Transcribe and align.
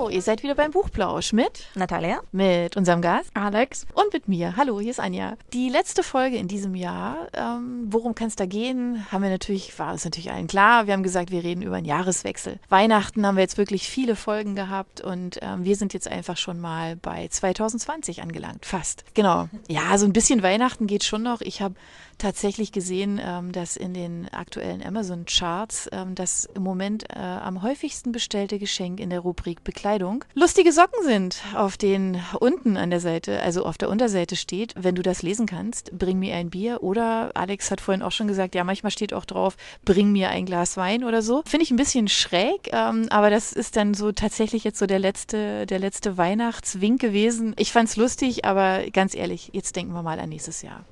Hallo, 0.00 0.08
ihr 0.08 0.22
seid 0.22 0.42
wieder 0.42 0.54
beim 0.54 0.70
Buchplausch 0.70 1.34
mit 1.34 1.66
Natalia, 1.74 2.22
mit 2.32 2.74
unserem 2.74 3.02
Gast 3.02 3.28
Alex 3.34 3.86
und 3.92 4.14
mit 4.14 4.28
mir. 4.28 4.56
Hallo, 4.56 4.80
hier 4.80 4.92
ist 4.92 4.98
Anja. 4.98 5.36
Die 5.52 5.68
letzte 5.68 6.02
Folge 6.02 6.38
in 6.38 6.48
diesem 6.48 6.74
Jahr, 6.74 7.28
ähm, 7.34 7.82
worum 7.90 8.14
kann 8.14 8.28
es 8.28 8.34
da 8.34 8.46
gehen, 8.46 9.04
haben 9.12 9.22
wir 9.22 9.28
natürlich, 9.28 9.78
war 9.78 9.92
uns 9.92 10.06
natürlich 10.06 10.30
allen 10.30 10.46
klar. 10.46 10.86
Wir 10.86 10.94
haben 10.94 11.02
gesagt, 11.02 11.30
wir 11.30 11.44
reden 11.44 11.60
über 11.60 11.76
einen 11.76 11.84
Jahreswechsel. 11.84 12.58
Weihnachten 12.70 13.26
haben 13.26 13.36
wir 13.36 13.42
jetzt 13.42 13.58
wirklich 13.58 13.90
viele 13.90 14.16
Folgen 14.16 14.54
gehabt 14.54 15.02
und 15.02 15.38
ähm, 15.42 15.66
wir 15.66 15.76
sind 15.76 15.92
jetzt 15.92 16.08
einfach 16.08 16.38
schon 16.38 16.60
mal 16.60 16.96
bei 16.96 17.28
2020 17.28 18.22
angelangt, 18.22 18.64
fast. 18.64 19.04
Genau. 19.12 19.50
Ja, 19.68 19.98
so 19.98 20.06
ein 20.06 20.14
bisschen 20.14 20.42
Weihnachten 20.42 20.86
geht 20.86 21.04
schon 21.04 21.24
noch. 21.24 21.42
Ich 21.42 21.60
habe 21.60 21.74
tatsächlich 22.20 22.70
gesehen, 22.70 23.20
ähm, 23.22 23.52
dass 23.52 23.76
in 23.76 23.94
den 23.94 24.28
aktuellen 24.28 24.82
Amazon-Charts 24.82 25.88
ähm, 25.92 26.14
das 26.14 26.48
im 26.54 26.62
Moment 26.62 27.04
äh, 27.10 27.18
am 27.18 27.62
häufigsten 27.62 28.12
bestellte 28.12 28.58
Geschenk 28.58 29.00
in 29.00 29.10
der 29.10 29.20
Rubrik 29.20 29.64
Bekleidung 29.64 30.24
lustige 30.34 30.72
Socken 30.72 31.04
sind, 31.04 31.42
auf 31.54 31.76
denen 31.76 32.22
unten 32.38 32.76
an 32.76 32.90
der 32.90 33.00
Seite, 33.00 33.40
also 33.40 33.64
auf 33.64 33.78
der 33.78 33.88
Unterseite 33.88 34.36
steht, 34.36 34.74
wenn 34.76 34.94
du 34.94 35.02
das 35.02 35.22
lesen 35.22 35.46
kannst, 35.46 35.96
bring 35.98 36.18
mir 36.18 36.36
ein 36.36 36.50
Bier 36.50 36.82
oder 36.82 37.30
Alex 37.34 37.70
hat 37.70 37.80
vorhin 37.80 38.02
auch 38.02 38.12
schon 38.12 38.28
gesagt, 38.28 38.54
ja, 38.54 38.64
manchmal 38.64 38.92
steht 38.92 39.12
auch 39.12 39.24
drauf, 39.24 39.56
bring 39.84 40.12
mir 40.12 40.30
ein 40.30 40.46
Glas 40.46 40.76
Wein 40.76 41.04
oder 41.04 41.22
so. 41.22 41.42
Finde 41.46 41.64
ich 41.64 41.70
ein 41.70 41.76
bisschen 41.76 42.08
schräg, 42.08 42.70
ähm, 42.72 43.06
aber 43.10 43.30
das 43.30 43.52
ist 43.52 43.76
dann 43.76 43.94
so 43.94 44.12
tatsächlich 44.12 44.64
jetzt 44.64 44.78
so 44.78 44.86
der 44.86 44.98
letzte, 44.98 45.66
der 45.66 45.78
letzte 45.78 46.16
Weihnachtswink 46.16 47.00
gewesen. 47.00 47.54
Ich 47.58 47.72
fand's 47.72 47.96
lustig, 47.96 48.44
aber 48.44 48.82
ganz 48.92 49.14
ehrlich, 49.14 49.50
jetzt 49.52 49.74
denken 49.76 49.92
wir 49.92 50.02
mal 50.02 50.20
an 50.20 50.28
nächstes 50.28 50.62
Jahr. 50.62 50.84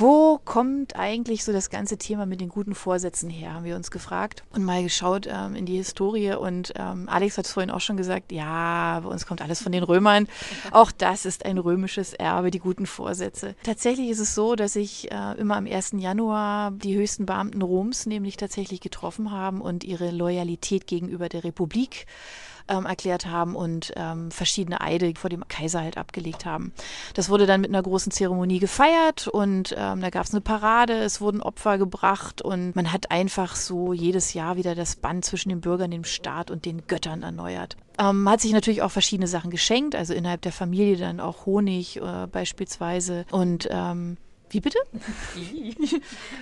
Wo 0.00 0.38
kommt 0.44 0.94
eigentlich 0.94 1.42
so 1.42 1.52
das 1.52 1.70
ganze 1.70 1.98
Thema 1.98 2.24
mit 2.24 2.40
den 2.40 2.48
guten 2.48 2.76
Vorsätzen 2.76 3.28
her, 3.28 3.54
haben 3.54 3.64
wir 3.64 3.74
uns 3.74 3.90
gefragt 3.90 4.44
und 4.52 4.62
mal 4.62 4.80
geschaut 4.80 5.26
ähm, 5.28 5.56
in 5.56 5.66
die 5.66 5.76
Historie. 5.76 6.34
Und 6.34 6.72
ähm, 6.76 7.08
Alex 7.08 7.36
hat 7.36 7.46
es 7.46 7.52
vorhin 7.52 7.72
auch 7.72 7.80
schon 7.80 7.96
gesagt, 7.96 8.30
ja, 8.30 9.00
bei 9.02 9.08
uns 9.08 9.26
kommt 9.26 9.42
alles 9.42 9.60
von 9.60 9.72
den 9.72 9.82
Römern. 9.82 10.28
Auch 10.70 10.92
das 10.92 11.26
ist 11.26 11.44
ein 11.44 11.58
römisches 11.58 12.12
Erbe, 12.12 12.52
die 12.52 12.60
guten 12.60 12.86
Vorsätze. 12.86 13.56
Tatsächlich 13.64 14.08
ist 14.10 14.20
es 14.20 14.36
so, 14.36 14.54
dass 14.54 14.74
sich 14.74 15.10
äh, 15.10 15.32
immer 15.36 15.56
am 15.56 15.66
1. 15.66 15.94
Januar 15.96 16.70
die 16.70 16.94
höchsten 16.94 17.26
Beamten 17.26 17.60
Roms 17.60 18.06
nämlich 18.06 18.36
tatsächlich 18.36 18.80
getroffen 18.80 19.32
haben 19.32 19.60
und 19.60 19.82
ihre 19.82 20.12
Loyalität 20.12 20.86
gegenüber 20.86 21.28
der 21.28 21.42
Republik 21.42 22.06
ähm, 22.68 22.86
erklärt 22.86 23.26
haben 23.26 23.54
und 23.54 23.92
ähm, 23.96 24.30
verschiedene 24.30 24.80
Eide 24.80 25.12
vor 25.16 25.30
dem 25.30 25.46
Kaiser 25.48 25.82
halt 25.82 25.98
abgelegt 25.98 26.44
haben. 26.44 26.72
Das 27.14 27.28
wurde 27.28 27.46
dann 27.46 27.60
mit 27.60 27.70
einer 27.70 27.82
großen 27.82 28.12
Zeremonie 28.12 28.58
gefeiert 28.58 29.28
und 29.28 29.74
ähm, 29.76 30.00
da 30.00 30.10
gab 30.10 30.24
es 30.24 30.32
eine 30.32 30.40
Parade, 30.40 30.94
es 30.98 31.20
wurden 31.20 31.42
Opfer 31.42 31.78
gebracht 31.78 32.42
und 32.42 32.76
man 32.76 32.92
hat 32.92 33.10
einfach 33.10 33.56
so 33.56 33.92
jedes 33.92 34.34
Jahr 34.34 34.56
wieder 34.56 34.74
das 34.74 34.96
Band 34.96 35.24
zwischen 35.24 35.48
den 35.48 35.60
Bürgern, 35.60 35.90
dem 35.90 36.04
Staat 36.04 36.50
und 36.50 36.64
den 36.64 36.86
Göttern 36.86 37.22
erneuert. 37.22 37.76
Ähm, 37.98 38.28
hat 38.28 38.40
sich 38.40 38.52
natürlich 38.52 38.82
auch 38.82 38.90
verschiedene 38.90 39.26
Sachen 39.26 39.50
geschenkt, 39.50 39.96
also 39.96 40.14
innerhalb 40.14 40.42
der 40.42 40.52
Familie 40.52 40.96
dann 40.96 41.20
auch 41.20 41.46
Honig 41.46 41.96
äh, 41.96 42.26
beispielsweise 42.30 43.24
und 43.30 43.68
ähm, 43.70 44.16
wie 44.50 44.60
bitte? 44.60 44.78
Ich 45.36 45.76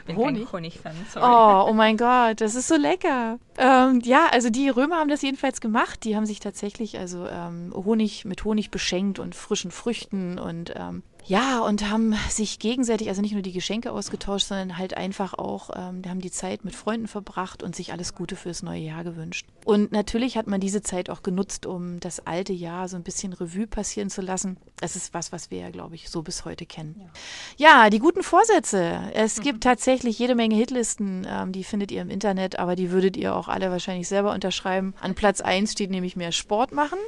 bin 0.07 0.17
Honig. 0.17 0.45
kein 0.45 0.53
Honigfan, 0.53 0.95
sorry. 1.13 1.27
Oh, 1.27 1.71
oh 1.71 1.73
mein 1.73 1.97
Gott, 1.97 2.41
das 2.41 2.55
ist 2.55 2.69
so 2.69 2.77
lecker. 2.77 3.39
Ähm, 3.59 4.01
ja, 4.05 4.29
also 4.31 4.51
die 4.51 4.69
Römer 4.69 4.97
haben 4.97 5.09
das 5.09 5.23
jedenfalls 5.23 5.61
gemacht. 5.61 6.05
Die 6.05 6.17
haben 6.17 6.27
sich 6.27 6.41
tatsächlich 6.41 6.99
also 6.99 7.27
ähm, 7.27 7.73
Honig 7.75 8.25
mit 8.25 8.45
Honig 8.45 8.71
beschenkt 8.71 9.19
und 9.19 9.35
frischen 9.35 9.71
Früchten 9.71 10.39
und 10.39 10.73
ähm, 10.77 11.03
ja, 11.27 11.59
und 11.61 11.91
haben 11.91 12.15
sich 12.29 12.59
gegenseitig, 12.61 13.09
also 13.09 13.21
nicht 13.21 13.33
nur 13.33 13.43
die 13.43 13.53
Geschenke 13.53 13.91
ausgetauscht, 13.91 14.47
sondern 14.47 14.79
halt 14.79 14.97
einfach 14.97 15.35
auch, 15.35 15.71
ähm, 15.75 16.03
haben 16.07 16.21
die 16.21 16.31
Zeit 16.31 16.65
mit 16.65 16.75
Freunden 16.75 17.09
verbracht 17.09 17.63
und 17.63 17.75
sich 17.75 17.93
alles 17.93 18.15
Gute 18.15 18.37
fürs 18.37 18.63
neue 18.63 18.81
Jahr 18.81 19.03
gewünscht. 19.03 19.47
Und 19.65 19.91
natürlich 19.91 20.37
hat 20.37 20.47
man 20.47 20.61
diese 20.61 20.83
Zeit 20.83 21.11
auch 21.11 21.25
genutzt, 21.25 21.67
um 21.67 21.99
das 21.99 22.25
alte 22.27 22.53
Jahr 22.53 22.87
so 22.89 22.97
ein 22.97 23.03
bisschen 23.03 23.33
Revue 23.33 23.67
passieren 23.67 24.09
zu 24.09 24.23
lassen. 24.23 24.57
Das 24.77 24.95
ist 24.95 25.15
was, 25.15 25.33
was 25.33 25.51
wir 25.51 25.59
ja, 25.59 25.71
glaube 25.71 25.97
ich, 25.97 26.09
so 26.09 26.23
bis 26.23 26.45
heute 26.45 26.65
kennen. 26.65 27.11
Ja, 27.57 27.83
ja 27.85 27.91
die 27.91 27.99
guten 27.99 28.23
Vorsätze. 28.23 29.11
Es 29.13 29.39
mhm. 29.39 29.43
gibt 29.43 29.65
tatsächlich 29.65 30.19
jede 30.21 30.37
Menge 30.37 30.55
Hitlisten, 30.55 31.27
ähm, 31.29 31.51
die 31.51 31.65
findet 31.65 31.91
ihr 31.91 32.03
im 32.03 32.11
Internet, 32.11 32.61
aber 32.61 32.77
die 32.77 32.93
würdet 32.93 33.17
ihr 33.17 33.35
auch 33.35 33.49
alle 33.49 33.73
wahrscheinlich 33.73 34.07
selber 34.07 34.33
unterschreiben. 34.33 34.95
An 35.01 35.17
Platz 35.17 35.41
1 35.41 35.73
steht 35.73 35.91
nämlich 35.91 36.15
mehr 36.15 36.31
Sport 36.31 36.71
machen. 36.71 36.99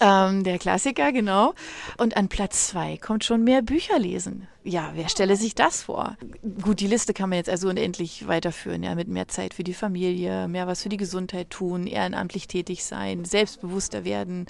Ähm, 0.00 0.44
der 0.44 0.58
Klassiker, 0.58 1.12
genau. 1.12 1.54
Und 1.96 2.16
an 2.16 2.28
Platz 2.28 2.68
zwei 2.68 2.96
kommt 2.96 3.24
schon 3.24 3.29
mehr 3.38 3.62
Bücher 3.62 3.98
lesen. 3.98 4.48
Ja, 4.62 4.92
wer 4.94 5.08
stelle 5.08 5.36
sich 5.36 5.54
das 5.54 5.82
vor? 5.82 6.16
Gut, 6.62 6.80
die 6.80 6.86
Liste 6.86 7.14
kann 7.14 7.30
man 7.30 7.38
jetzt 7.38 7.48
also 7.48 7.68
unendlich 7.68 8.28
weiterführen, 8.28 8.82
ja, 8.82 8.94
mit 8.94 9.08
mehr 9.08 9.28
Zeit 9.28 9.54
für 9.54 9.64
die 9.64 9.74
Familie, 9.74 10.48
mehr 10.48 10.66
was 10.66 10.82
für 10.82 10.88
die 10.88 10.96
Gesundheit 10.96 11.50
tun, 11.50 11.86
ehrenamtlich 11.86 12.46
tätig 12.46 12.84
sein, 12.84 13.24
selbstbewusster 13.24 14.04
werden, 14.04 14.46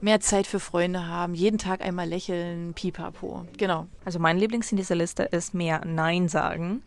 mehr 0.00 0.20
Zeit 0.20 0.46
für 0.46 0.60
Freunde 0.60 1.06
haben, 1.06 1.34
jeden 1.34 1.58
Tag 1.58 1.80
einmal 1.80 2.08
lächeln, 2.08 2.74
pipapo. 2.74 3.46
Genau. 3.56 3.86
Also 4.04 4.18
mein 4.18 4.38
Lieblings 4.38 4.70
in 4.70 4.76
dieser 4.76 4.94
Liste 4.94 5.24
ist 5.24 5.54
mehr 5.54 5.82
Nein 5.84 6.28
sagen. 6.28 6.82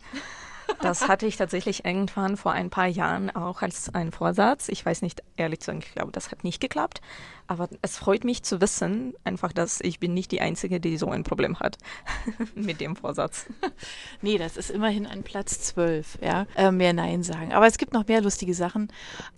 Das 0.80 1.08
hatte 1.08 1.26
ich 1.26 1.36
tatsächlich 1.36 1.84
irgendwann 1.84 2.36
vor 2.36 2.52
ein 2.52 2.70
paar 2.70 2.86
Jahren 2.86 3.30
auch 3.30 3.62
als 3.62 3.94
einen 3.94 4.12
Vorsatz. 4.12 4.68
Ich 4.68 4.84
weiß 4.84 5.02
nicht, 5.02 5.22
ehrlich 5.36 5.60
zu 5.60 5.66
sagen, 5.66 5.80
ich 5.80 5.94
glaube, 5.94 6.12
das 6.12 6.30
hat 6.30 6.44
nicht 6.44 6.60
geklappt. 6.60 7.00
Aber 7.46 7.68
es 7.82 7.96
freut 7.96 8.24
mich 8.24 8.42
zu 8.42 8.60
wissen, 8.60 9.14
einfach, 9.24 9.52
dass 9.52 9.80
ich 9.80 10.00
bin 10.00 10.14
nicht 10.14 10.32
die 10.32 10.40
Einzige, 10.40 10.80
die 10.80 10.96
so 10.96 11.08
ein 11.08 11.24
Problem 11.24 11.60
hat 11.60 11.78
mit 12.54 12.80
dem 12.80 12.96
Vorsatz. 12.96 13.46
nee, 14.22 14.38
das 14.38 14.56
ist 14.56 14.70
immerhin 14.70 15.06
an 15.06 15.22
Platz 15.22 15.60
12, 15.60 16.18
ja, 16.22 16.46
äh, 16.56 16.70
mehr 16.70 16.92
Nein 16.92 17.22
sagen. 17.22 17.52
Aber 17.52 17.66
es 17.66 17.78
gibt 17.78 17.92
noch 17.92 18.06
mehr 18.06 18.20
lustige 18.20 18.54
Sachen, 18.54 18.88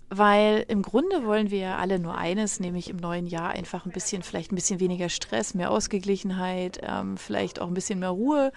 weil 0.09 0.65
im 0.67 0.81
Grunde 0.81 1.25
wollen 1.25 1.49
wir 1.49 1.59
ja 1.59 1.77
alle 1.77 1.99
nur 1.99 2.15
eines, 2.15 2.59
nämlich 2.59 2.89
im 2.89 2.97
neuen 2.97 3.25
Jahr 3.25 3.49
einfach 3.49 3.85
ein 3.85 3.91
bisschen, 3.91 4.21
vielleicht 4.21 4.51
ein 4.51 4.55
bisschen 4.55 4.79
weniger 4.79 5.09
Stress, 5.09 5.55
mehr 5.55 5.71
Ausgeglichenheit, 5.71 6.79
ähm, 6.83 7.17
vielleicht 7.17 7.59
auch 7.59 7.67
ein 7.67 7.73
bisschen 7.73 7.99
mehr 7.99 8.09
Ruhe. 8.09 8.51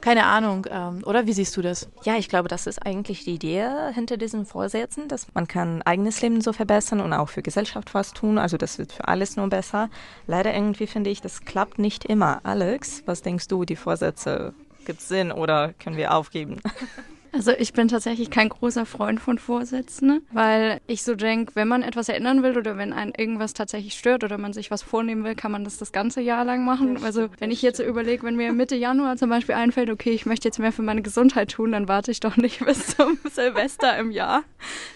Keine 0.00 0.24
Ahnung, 0.24 0.66
ähm, 0.70 1.02
oder 1.04 1.26
wie 1.26 1.32
siehst 1.32 1.56
du 1.56 1.62
das? 1.62 1.88
Ja, 2.04 2.16
ich 2.16 2.28
glaube, 2.28 2.48
das 2.48 2.66
ist 2.66 2.84
eigentlich 2.84 3.24
die 3.24 3.34
Idee 3.34 3.68
hinter 3.92 4.16
diesen 4.16 4.46
Vorsätzen, 4.46 5.08
dass 5.08 5.26
man 5.34 5.48
kann 5.48 5.82
eigenes 5.82 6.22
Leben 6.22 6.40
so 6.40 6.52
verbessern 6.52 7.00
und 7.00 7.12
auch 7.12 7.28
für 7.28 7.42
Gesellschaft 7.42 7.94
was 7.94 8.12
tun. 8.12 8.38
Also 8.38 8.56
das 8.56 8.78
wird 8.78 8.91
für 8.92 9.08
alles 9.08 9.36
nur 9.36 9.48
besser. 9.48 9.90
Leider 10.26 10.54
irgendwie 10.54 10.86
finde 10.86 11.10
ich, 11.10 11.20
das 11.20 11.44
klappt 11.44 11.78
nicht 11.78 12.04
immer. 12.04 12.40
Alex, 12.44 13.02
was 13.06 13.22
denkst 13.22 13.48
du, 13.48 13.64
die 13.64 13.76
Vorsätze 13.76 14.54
gibt 14.84 15.00
Sinn 15.00 15.32
oder 15.32 15.72
können 15.74 15.96
wir 15.96 16.14
aufgeben? 16.14 16.60
Also 17.32 17.52
ich 17.52 17.72
bin 17.72 17.88
tatsächlich 17.88 18.28
kein 18.28 18.50
großer 18.50 18.84
Freund 18.84 19.18
von 19.18 19.38
Vorsätzen, 19.38 20.20
weil 20.32 20.80
ich 20.86 21.02
so 21.02 21.14
denke, 21.14 21.54
wenn 21.54 21.66
man 21.66 21.82
etwas 21.82 22.10
erinnern 22.10 22.42
will 22.42 22.58
oder 22.58 22.76
wenn 22.76 22.92
einen 22.92 23.14
irgendwas 23.16 23.54
tatsächlich 23.54 23.94
stört 23.94 24.22
oder 24.22 24.36
man 24.36 24.52
sich 24.52 24.70
was 24.70 24.82
vornehmen 24.82 25.24
will, 25.24 25.34
kann 25.34 25.50
man 25.50 25.64
das 25.64 25.78
das 25.78 25.92
ganze 25.92 26.20
Jahr 26.20 26.44
lang 26.44 26.64
machen. 26.66 27.02
Also 27.02 27.28
wenn 27.38 27.50
ich 27.50 27.62
jetzt 27.62 27.80
überlege, 27.80 28.24
wenn 28.24 28.36
mir 28.36 28.52
Mitte 28.52 28.76
Januar 28.76 29.16
zum 29.16 29.30
Beispiel 29.30 29.54
einfällt, 29.54 29.88
okay, 29.88 30.10
ich 30.10 30.26
möchte 30.26 30.48
jetzt 30.48 30.58
mehr 30.58 30.72
für 30.72 30.82
meine 30.82 31.00
Gesundheit 31.00 31.52
tun, 31.52 31.72
dann 31.72 31.88
warte 31.88 32.10
ich 32.10 32.20
doch 32.20 32.36
nicht 32.36 32.58
bis 32.66 32.96
zum 32.96 33.18
Silvester 33.30 33.96
im 33.96 34.10
Jahr, 34.10 34.42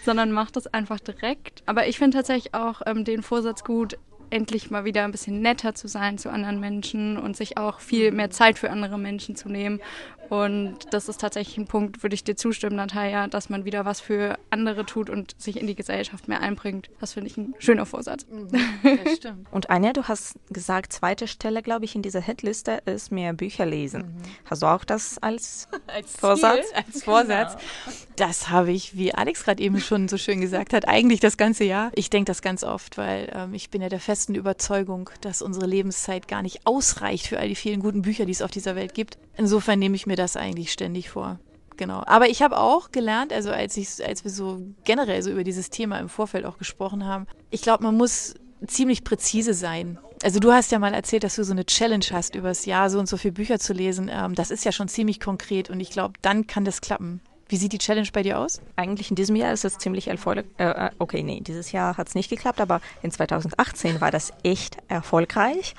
sondern 0.04 0.30
mache 0.30 0.52
das 0.52 0.66
einfach 0.66 1.00
direkt. 1.00 1.62
Aber 1.64 1.88
ich 1.88 1.98
finde 1.98 2.18
tatsächlich 2.18 2.54
auch 2.54 2.82
ähm, 2.84 3.04
den 3.04 3.22
Vorsatz 3.22 3.64
gut, 3.64 3.96
endlich 4.28 4.70
mal 4.70 4.84
wieder 4.84 5.04
ein 5.04 5.12
bisschen 5.12 5.40
netter 5.40 5.74
zu 5.74 5.88
sein 5.88 6.18
zu 6.18 6.30
anderen 6.30 6.60
Menschen 6.60 7.16
und 7.16 7.36
sich 7.36 7.58
auch 7.58 7.80
viel 7.80 8.10
mehr 8.10 8.30
Zeit 8.30 8.58
für 8.58 8.70
andere 8.70 8.98
Menschen 8.98 9.36
zu 9.36 9.48
nehmen 9.48 9.80
und 10.28 10.78
das 10.90 11.08
ist 11.08 11.20
tatsächlich 11.20 11.58
ein 11.58 11.66
Punkt, 11.66 12.02
würde 12.02 12.14
ich 12.14 12.24
dir 12.24 12.36
zustimmen, 12.36 12.76
Natalia, 12.76 13.28
dass 13.28 13.48
man 13.48 13.64
wieder 13.64 13.84
was 13.84 14.00
für 14.00 14.38
andere 14.50 14.86
tut 14.86 15.10
und 15.10 15.34
sich 15.38 15.58
in 15.58 15.66
die 15.66 15.74
Gesellschaft 15.74 16.28
mehr 16.28 16.40
einbringt. 16.40 16.90
Das 17.00 17.12
finde 17.12 17.30
ich 17.30 17.36
ein 17.36 17.54
schöner 17.58 17.86
Vorsatz. 17.86 18.26
Mhm, 18.30 18.48
das 19.04 19.16
stimmt. 19.16 19.46
und 19.50 19.70
Anja, 19.70 19.92
du 19.92 20.04
hast 20.04 20.38
gesagt, 20.50 20.92
zweite 20.92 21.28
Stelle, 21.28 21.62
glaube 21.62 21.84
ich, 21.84 21.94
in 21.94 22.02
dieser 22.02 22.20
Hitliste 22.20 22.82
ist 22.86 23.12
mehr 23.12 23.32
Bücher 23.32 23.66
lesen. 23.66 24.02
Mhm. 24.02 24.22
Hast 24.44 24.62
du 24.62 24.66
auch 24.66 24.84
das 24.84 25.18
als, 25.18 25.68
als 25.86 26.16
Vorsatz? 26.16 26.66
Ziel, 26.66 26.76
als 26.76 27.04
Vorsatz. 27.04 27.52
Genau. 27.52 27.96
Das 28.16 28.48
habe 28.50 28.72
ich, 28.72 28.96
wie 28.96 29.14
Alex 29.14 29.44
gerade 29.44 29.62
eben 29.62 29.80
schon 29.80 30.08
so 30.08 30.16
schön 30.16 30.40
gesagt 30.40 30.72
hat, 30.72 30.88
eigentlich 30.88 31.20
das 31.20 31.36
ganze 31.36 31.64
Jahr. 31.64 31.90
Ich 31.94 32.10
denke 32.10 32.30
das 32.30 32.42
ganz 32.42 32.64
oft, 32.64 32.96
weil 32.98 33.30
ähm, 33.34 33.54
ich 33.54 33.70
bin 33.70 33.82
ja 33.82 33.88
der 33.88 34.00
festen 34.00 34.34
Überzeugung, 34.34 35.10
dass 35.20 35.42
unsere 35.42 35.66
Lebenszeit 35.66 36.26
gar 36.28 36.42
nicht 36.42 36.66
ausreicht 36.66 37.26
für 37.26 37.38
all 37.38 37.48
die 37.48 37.54
vielen 37.54 37.80
guten 37.80 38.02
Bücher, 38.02 38.24
die 38.24 38.32
es 38.32 38.42
auf 38.42 38.50
dieser 38.50 38.74
Welt 38.74 38.94
gibt. 38.94 39.18
Insofern 39.36 39.78
nehme 39.78 39.96
ich 39.96 40.06
mir 40.06 40.16
das 40.16 40.36
eigentlich 40.36 40.72
ständig 40.72 41.10
vor. 41.10 41.38
Genau. 41.76 42.02
Aber 42.06 42.28
ich 42.28 42.42
habe 42.42 42.58
auch 42.58 42.90
gelernt, 42.90 43.32
also 43.32 43.50
als 43.50 43.76
ich, 43.76 44.04
als 44.04 44.24
wir 44.24 44.30
so 44.30 44.62
generell 44.84 45.22
so 45.22 45.30
über 45.30 45.44
dieses 45.44 45.70
Thema 45.70 45.98
im 45.98 46.08
Vorfeld 46.08 46.46
auch 46.46 46.58
gesprochen 46.58 47.04
haben, 47.04 47.26
ich 47.50 47.62
glaube, 47.62 47.84
man 47.84 47.96
muss 47.96 48.34
ziemlich 48.66 49.04
präzise 49.04 49.54
sein. 49.54 49.98
Also 50.22 50.40
du 50.40 50.52
hast 50.52 50.72
ja 50.72 50.78
mal 50.78 50.94
erzählt, 50.94 51.24
dass 51.24 51.36
du 51.36 51.44
so 51.44 51.52
eine 51.52 51.66
Challenge 51.66 52.06
hast, 52.10 52.34
übers 52.34 52.64
Jahr 52.64 52.88
so 52.88 52.98
und 52.98 53.08
so 53.08 53.18
viele 53.18 53.32
Bücher 53.32 53.58
zu 53.58 53.74
lesen. 53.74 54.10
Ähm, 54.10 54.34
das 54.34 54.50
ist 54.50 54.64
ja 54.64 54.72
schon 54.72 54.88
ziemlich 54.88 55.20
konkret 55.20 55.68
und 55.68 55.80
ich 55.80 55.90
glaube, 55.90 56.14
dann 56.22 56.46
kann 56.46 56.64
das 56.64 56.80
klappen. 56.80 57.20
Wie 57.48 57.56
sieht 57.56 57.72
die 57.72 57.78
Challenge 57.78 58.08
bei 58.12 58.22
dir 58.22 58.40
aus? 58.40 58.60
Eigentlich 58.74 59.10
in 59.10 59.14
diesem 59.14 59.36
Jahr 59.36 59.52
ist 59.52 59.64
es 59.64 59.78
ziemlich 59.78 60.08
erfolgreich. 60.08 60.46
Äh, 60.58 60.86
äh, 60.86 60.90
okay, 60.98 61.22
nee, 61.22 61.40
dieses 61.40 61.70
Jahr 61.70 61.96
hat 61.96 62.08
es 62.08 62.14
nicht 62.16 62.28
geklappt, 62.28 62.60
aber 62.60 62.80
in 63.02 63.12
2018 63.12 64.00
war 64.00 64.10
das 64.10 64.32
echt 64.42 64.78
erfolgreich. 64.88 65.74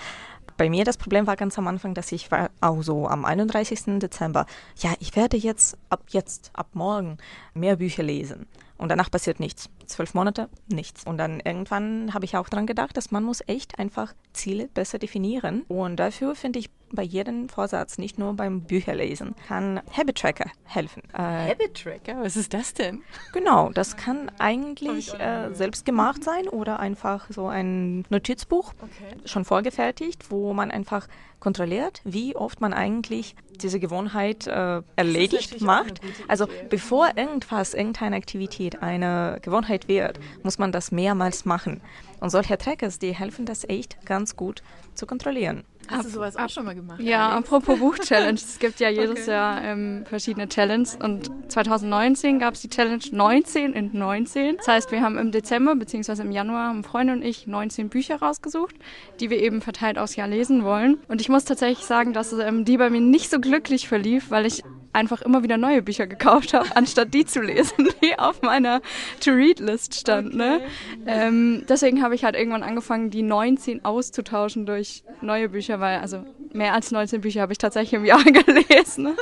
Bei 0.58 0.72
mir 0.72 0.84
das 0.86 0.98
Problem 0.98 1.28
war 1.28 1.36
ganz 1.36 1.58
am 1.60 1.68
Anfang, 1.68 1.94
dass 1.94 2.12
ich 2.12 2.32
war 2.32 2.50
auch 2.62 2.82
so 2.82 3.08
am 3.08 3.26
31. 3.26 4.00
Dezember, 4.00 4.48
ja, 4.78 4.94
ich 5.00 5.16
werde 5.16 5.38
jetzt 5.38 5.78
ab 5.90 6.02
jetzt, 6.10 6.50
ab 6.54 6.70
morgen 6.74 7.20
mehr 7.54 7.76
Bücher 7.76 8.02
lesen. 8.02 8.48
Und 8.80 8.90
danach 8.90 9.10
passiert 9.10 9.40
nichts. 9.40 9.70
Zwölf 9.86 10.14
Monate, 10.14 10.50
nichts. 10.68 11.06
Und 11.06 11.18
dann 11.18 11.40
irgendwann 11.40 12.14
habe 12.14 12.26
ich 12.26 12.38
auch 12.38 12.50
daran 12.50 12.68
gedacht, 12.68 12.98
dass 12.98 13.12
man 13.12 13.24
muss 13.24 13.42
echt 13.48 13.80
einfach 13.80 14.14
Ziele 14.34 14.68
besser 14.68 15.00
definieren. 15.00 15.64
Und 15.68 15.98
dafür 15.98 16.36
finde 16.36 16.60
ich 16.60 16.70
bei 16.92 17.04
jedem 17.04 17.50
Vorsatz, 17.50 17.98
nicht 17.98 18.18
nur 18.18 18.34
beim 18.34 18.62
Bücherlesen, 18.62 19.36
kann 19.48 19.82
Habit 19.92 20.18
Tracker 20.18 20.50
helfen. 20.66 21.04
Äh, 21.14 21.52
Habit 21.52 21.84
Tracker? 21.84 22.22
Was 22.22 22.36
ist 22.36 22.54
das 22.54 22.74
denn? 22.74 23.02
Genau, 23.34 23.70
das 23.70 23.98
kann 23.98 24.32
eigentlich 24.40 25.14
äh, 25.20 25.54
selbst 25.54 25.86
gemacht 25.86 26.24
sein 26.24 26.48
oder 26.48 26.80
einfach 26.80 27.28
so 27.30 27.48
ein 27.48 28.06
Notizbuch 28.10 28.74
okay. 28.82 29.18
schon 29.26 29.46
vorgefertigt, 29.46 30.32
wo 30.32 30.54
man 30.54 30.72
einfach 30.72 31.08
kontrolliert, 31.40 32.02
wie 32.04 32.36
oft 32.36 32.62
man 32.62 32.74
eigentlich 32.74 33.36
diese 33.62 33.80
Gewohnheit 33.80 34.48
äh, 34.48 34.82
erledigt 34.96 35.62
macht. 35.62 36.02
Also 36.28 36.48
bevor 36.70 37.10
irgendwas, 37.16 37.74
irgendeine 37.74 38.16
Aktivität 38.16 38.82
eine 38.82 39.40
Gewohnheit 39.42 39.88
wird, 39.88 40.20
muss 40.44 40.58
man 40.58 40.72
das 40.72 40.92
mehrmals 40.92 41.46
machen. 41.46 41.82
Und 42.20 42.30
solche 42.30 42.58
Trackers, 42.58 43.00
die 43.00 43.14
helfen 43.14 43.46
das 43.46 43.64
echt 43.68 44.04
ganz 44.06 44.36
gut 44.36 44.64
zu 44.96 45.06
kontrollieren. 45.06 45.64
Hast 45.90 46.06
du 46.06 46.10
sowas 46.10 46.36
auch 46.36 46.50
schon 46.50 46.66
mal 46.66 46.76
gemacht? 46.76 47.00
Ja, 47.00 47.30
Alex? 47.30 47.48
apropos 47.48 47.80
Buch-Challenge. 47.80 48.36
Es 48.36 48.60
gibt 48.60 48.80
ja 48.80 48.90
jedes 48.90 49.22
okay. 49.22 49.32
Jahr 49.32 49.64
ähm, 49.64 50.04
verschiedene 50.06 50.48
Challenges 50.48 50.98
und 51.02 51.32
2019 51.52 52.40
gab 52.40 52.54
es 52.54 52.62
die 52.62 52.70
Challenge 52.70 53.04
19 53.12 53.74
in 53.74 53.92
19. 53.94 54.58
Das 54.58 54.68
heißt, 54.68 54.92
wir 54.92 55.02
haben 55.02 55.18
im 55.18 55.32
Dezember 55.32 55.76
bzw. 55.76 56.22
im 56.22 56.32
Januar 56.32 56.70
haben 56.70 56.84
Freunde 56.84 57.14
und 57.14 57.24
ich 57.24 57.48
19 57.48 57.90
Bücher 57.90 58.18
rausgesucht, 58.18 58.76
die 59.20 59.30
wir 59.30 59.40
eben 59.40 59.62
verteilt 59.62 59.98
aus 59.98 60.16
Jahr 60.16 60.28
lesen 60.28 60.64
wollen. 60.64 61.00
Und 61.08 61.22
ich 61.22 61.30
muss 61.30 61.46
tatsächlich 61.46 61.86
sagen, 61.86 62.14
dass 62.14 62.34
ähm, 62.34 62.66
die 62.66 62.78
bei 62.78 62.90
mir 62.90 63.02
nicht 63.02 63.30
so 63.30 63.40
glücklich 63.40 63.88
verlief, 63.88 64.30
weil 64.30 64.46
ich 64.46 64.64
einfach 64.98 65.22
immer 65.22 65.44
wieder 65.44 65.58
neue 65.58 65.84
Bücher 65.84 66.08
gekauft 66.08 66.54
habe, 66.54 66.76
anstatt 66.76 67.14
die 67.14 67.24
zu 67.24 67.40
lesen, 67.40 67.90
die 68.04 68.18
auf 68.18 68.42
meiner 68.42 68.82
To-Read-List 69.22 69.94
stand. 69.94 70.36
Ne? 70.36 70.56
Okay. 70.56 71.06
Ne? 71.06 71.28
Ähm, 71.28 71.64
deswegen 71.70 72.02
habe 72.02 72.16
ich 72.16 72.24
halt 72.24 72.36
irgendwann 72.36 72.64
angefangen, 72.64 73.12
die 73.12 73.22
19 73.22 73.86
auszutauschen 73.86 74.66
durch 74.66 75.04
neue 75.22 75.50
Bücher, 75.50 75.80
weil 75.80 76.00
also 76.00 76.26
mehr 76.52 76.74
als 76.74 76.92
19 76.92 77.22
Bücher 77.22 77.42
habe 77.42 77.52
ich 77.52 77.60
tatsächlich 77.60 77.94
im 77.94 78.06
Jahr 78.06 78.24
gelesen, 78.24 79.04
ne? 79.04 79.16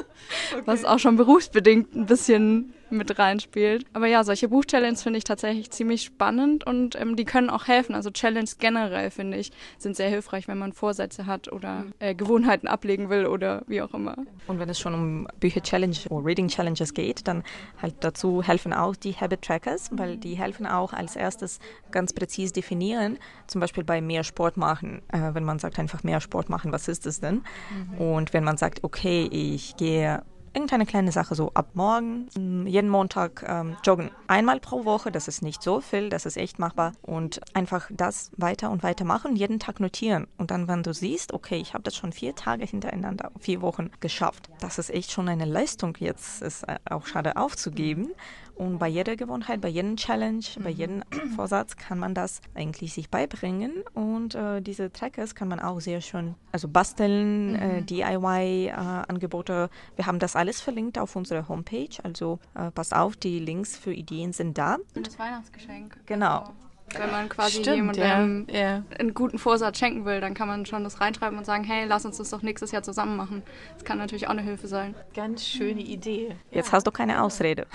okay. 0.54 0.62
was 0.66 0.86
auch 0.86 1.00
schon 1.00 1.18
berufsbedingt 1.18 1.94
ein 1.94 2.06
bisschen 2.06 2.74
mit 2.98 3.18
reinspielt. 3.18 3.86
Aber 3.94 4.08
ja, 4.08 4.24
solche 4.24 4.50
Buch-Challenges 4.50 5.04
finde 5.04 5.18
ich 5.18 5.24
tatsächlich 5.24 5.72
ziemlich 5.72 6.04
spannend 6.04 6.66
und 6.66 7.00
ähm, 7.00 7.16
die 7.16 7.26
können 7.26 7.50
auch 7.50 7.68
helfen. 7.68 7.96
Also 7.96 8.12
Challenges 8.12 8.58
generell, 8.58 9.12
finde 9.12 9.38
ich, 9.38 9.52
sind 9.78 9.96
sehr 9.96 10.10
hilfreich, 10.10 10.48
wenn 10.48 10.58
man 10.58 10.74
Vorsätze 10.74 11.26
hat 11.26 11.52
oder 11.52 11.86
äh, 12.00 12.16
Gewohnheiten 12.16 12.68
ablegen 12.68 13.10
will 13.10 13.26
oder 13.26 13.64
wie 13.68 13.82
auch 13.82 13.94
immer. 13.94 14.16
Und 14.48 14.60
wenn 14.60 14.70
es 14.70 14.80
schon 14.80 14.94
um 14.94 15.28
Bücher-Challenge 15.40 15.98
oder 16.10 16.26
Reading-Challenges 16.26 16.94
geht, 16.94 17.28
dann 17.28 17.44
halt 17.82 17.96
dazu 18.00 18.42
helfen 18.42 18.74
auch 18.74 18.96
die 18.96 19.14
Habit-Trackers, 19.14 19.90
weil 19.94 20.18
die 20.18 20.36
helfen 20.36 20.66
auch 20.66 20.94
als 20.94 21.16
erstes 21.16 21.60
ganz 21.92 22.14
präzise 22.14 22.54
definieren, 22.54 23.18
zum 23.48 23.62
Beispiel 23.62 23.84
bei 23.84 24.02
mehr 24.02 24.24
Sport 24.24 24.58
machen. 24.58 25.02
Äh, 25.12 25.34
wenn 25.34 25.44
man 25.44 25.60
sagt 25.60 25.80
einfach 25.80 26.04
mehr 26.04 26.22
Sport 26.22 26.50
machen, 26.50 26.72
was 26.72 26.88
ist 26.88 27.06
es 27.06 27.20
denn? 27.20 27.44
Mhm. 27.70 27.98
Und 27.98 28.34
wenn 28.34 28.44
man 28.44 28.58
sagt, 28.58 28.84
okay, 28.84 29.28
ich 29.32 29.76
gehe 29.76 30.24
irgendeine 30.56 30.86
kleine 30.86 31.12
Sache, 31.12 31.36
so 31.36 31.52
ab 31.54 31.68
morgen, 31.74 32.28
mm, 32.36 32.66
jeden 32.66 32.90
Montag 32.90 33.46
ähm, 33.48 33.76
joggen. 33.84 34.10
Einmal 34.28 34.60
pro 34.60 34.86
Woche, 34.86 35.12
das 35.12 35.28
ist 35.28 35.42
nicht 35.42 35.62
so 35.62 35.82
viel, 35.82 36.10
das 36.10 36.26
ist 36.26 36.38
echt 36.38 36.60
machbar. 36.60 36.94
Und 37.02 37.42
einfach 37.54 37.90
das 37.92 38.32
weiter 38.38 38.72
und 38.72 38.82
weiter 38.82 39.06
machen, 39.06 39.36
jeden 39.36 39.60
Tag 39.60 39.80
notieren. 39.80 40.28
Und 40.38 40.52
dann, 40.52 40.68
wenn 40.68 40.82
du 40.82 40.94
siehst, 40.94 41.34
okay, 41.34 41.58
ich 41.58 41.74
habe 41.74 41.84
das 41.84 41.96
schon 41.96 42.14
vier 42.14 42.36
Tage 42.36 42.66
hintereinander, 42.66 43.32
vier 43.40 43.62
Wochen 43.62 43.92
geschafft, 44.00 44.50
das 44.62 44.80
ist 44.80 44.90
echt 44.90 45.12
schon 45.12 45.28
eine 45.28 45.46
Leistung 45.46 45.96
jetzt, 46.00 46.42
ist 46.42 46.64
äh, 46.64 46.78
auch 46.90 47.06
schade 47.06 47.36
aufzugeben. 47.36 48.12
Und 48.56 48.80
bei 48.80 48.88
jeder 48.88 49.16
Gewohnheit, 49.16 49.62
bei 49.62 49.68
jedem 49.68 49.98
Challenge, 49.98 50.44
mhm. 50.58 50.64
bei 50.64 50.70
jedem 50.70 51.04
Vorsatz 51.36 51.76
kann 51.76 52.00
man 52.00 52.14
das 52.14 52.42
eigentlich 52.54 52.94
sich 52.94 53.10
beibringen. 53.10 53.72
Und 53.94 54.36
äh, 54.36 54.62
diese 54.62 54.92
Trackers 54.92 55.36
kann 55.36 55.48
man 55.48 55.60
auch 55.60 55.80
sehr 55.82 56.02
schön, 56.02 56.36
also 56.52 56.68
basteln, 56.68 57.56
äh, 57.56 57.68
mhm. 57.68 57.78
äh, 57.78 57.82
DIY-Angebote. 57.82 59.70
Wir 59.96 60.06
haben 60.06 60.20
das 60.20 60.36
alles 60.36 60.62
verlinkt 60.62 60.98
auf 60.98 61.16
unserer 61.16 61.48
Homepage. 61.48 61.90
Also 62.04 62.40
äh, 62.56 62.72
pass 62.72 62.94
auf, 62.94 63.16
die 63.18 63.40
Links 63.40 63.78
für 63.78 63.94
Ideen 63.94 64.34
sind 64.34 64.58
da. 64.58 64.78
Und 64.96 65.08
das 65.08 65.20
Weihnachtsgeschenk. 65.20 65.98
Genau. 66.06 66.40
Also 66.40 66.54
wenn 67.00 67.12
man 67.12 67.30
quasi 67.30 67.60
Stimmt, 67.60 67.98
jemandem 67.98 68.48
ja. 68.50 68.60
Ja. 68.60 68.84
einen 68.98 69.14
guten 69.14 69.38
Vorsatz 69.38 69.80
schenken 69.80 70.06
will, 70.06 70.22
dann 70.22 70.34
kann 70.34 70.48
man 70.48 70.66
schon 70.66 70.84
das 70.84 71.02
reinschreiben 71.02 71.38
und 71.38 71.46
sagen, 71.46 71.64
hey, 71.64 71.86
lass 71.86 72.06
uns 72.06 72.18
das 72.18 72.30
doch 72.30 72.42
nächstes 72.42 72.72
Jahr 72.72 72.84
zusammen 72.84 73.16
machen. 73.16 73.44
Das 73.76 73.86
kann 73.86 73.98
natürlich 73.98 74.28
auch 74.28 74.32
eine 74.32 74.42
Hilfe 74.42 74.68
sein. 74.68 74.96
Ganz 75.14 75.46
schöne 75.46 75.82
Idee. 75.82 76.36
Jetzt 76.52 76.68
ja. 76.68 76.74
hast 76.74 76.88
du 76.88 76.92
keine 76.92 77.22
Ausrede. 77.22 77.68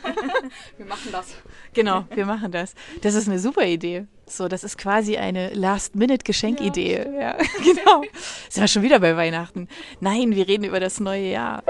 wir 0.76 0.86
machen 0.86 1.08
das. 1.12 1.36
Genau, 1.72 2.04
wir 2.14 2.26
machen 2.26 2.52
das. 2.52 2.74
Das 3.02 3.14
ist 3.14 3.28
eine 3.28 3.38
super 3.38 3.64
Idee. 3.64 4.06
So, 4.26 4.48
das 4.48 4.64
ist 4.64 4.78
quasi 4.78 5.16
eine 5.16 5.52
Last-Minute-Geschenkidee. 5.52 7.04
Ja, 7.04 7.20
ja, 7.20 7.36
genau. 7.58 8.02
Sind 8.48 8.62
wir 8.62 8.68
schon 8.68 8.82
wieder 8.82 8.98
bei 9.00 9.16
Weihnachten? 9.16 9.68
Nein, 10.00 10.34
wir 10.34 10.48
reden 10.48 10.64
über 10.64 10.80
das 10.80 11.00
neue 11.00 11.30
Jahr. 11.30 11.62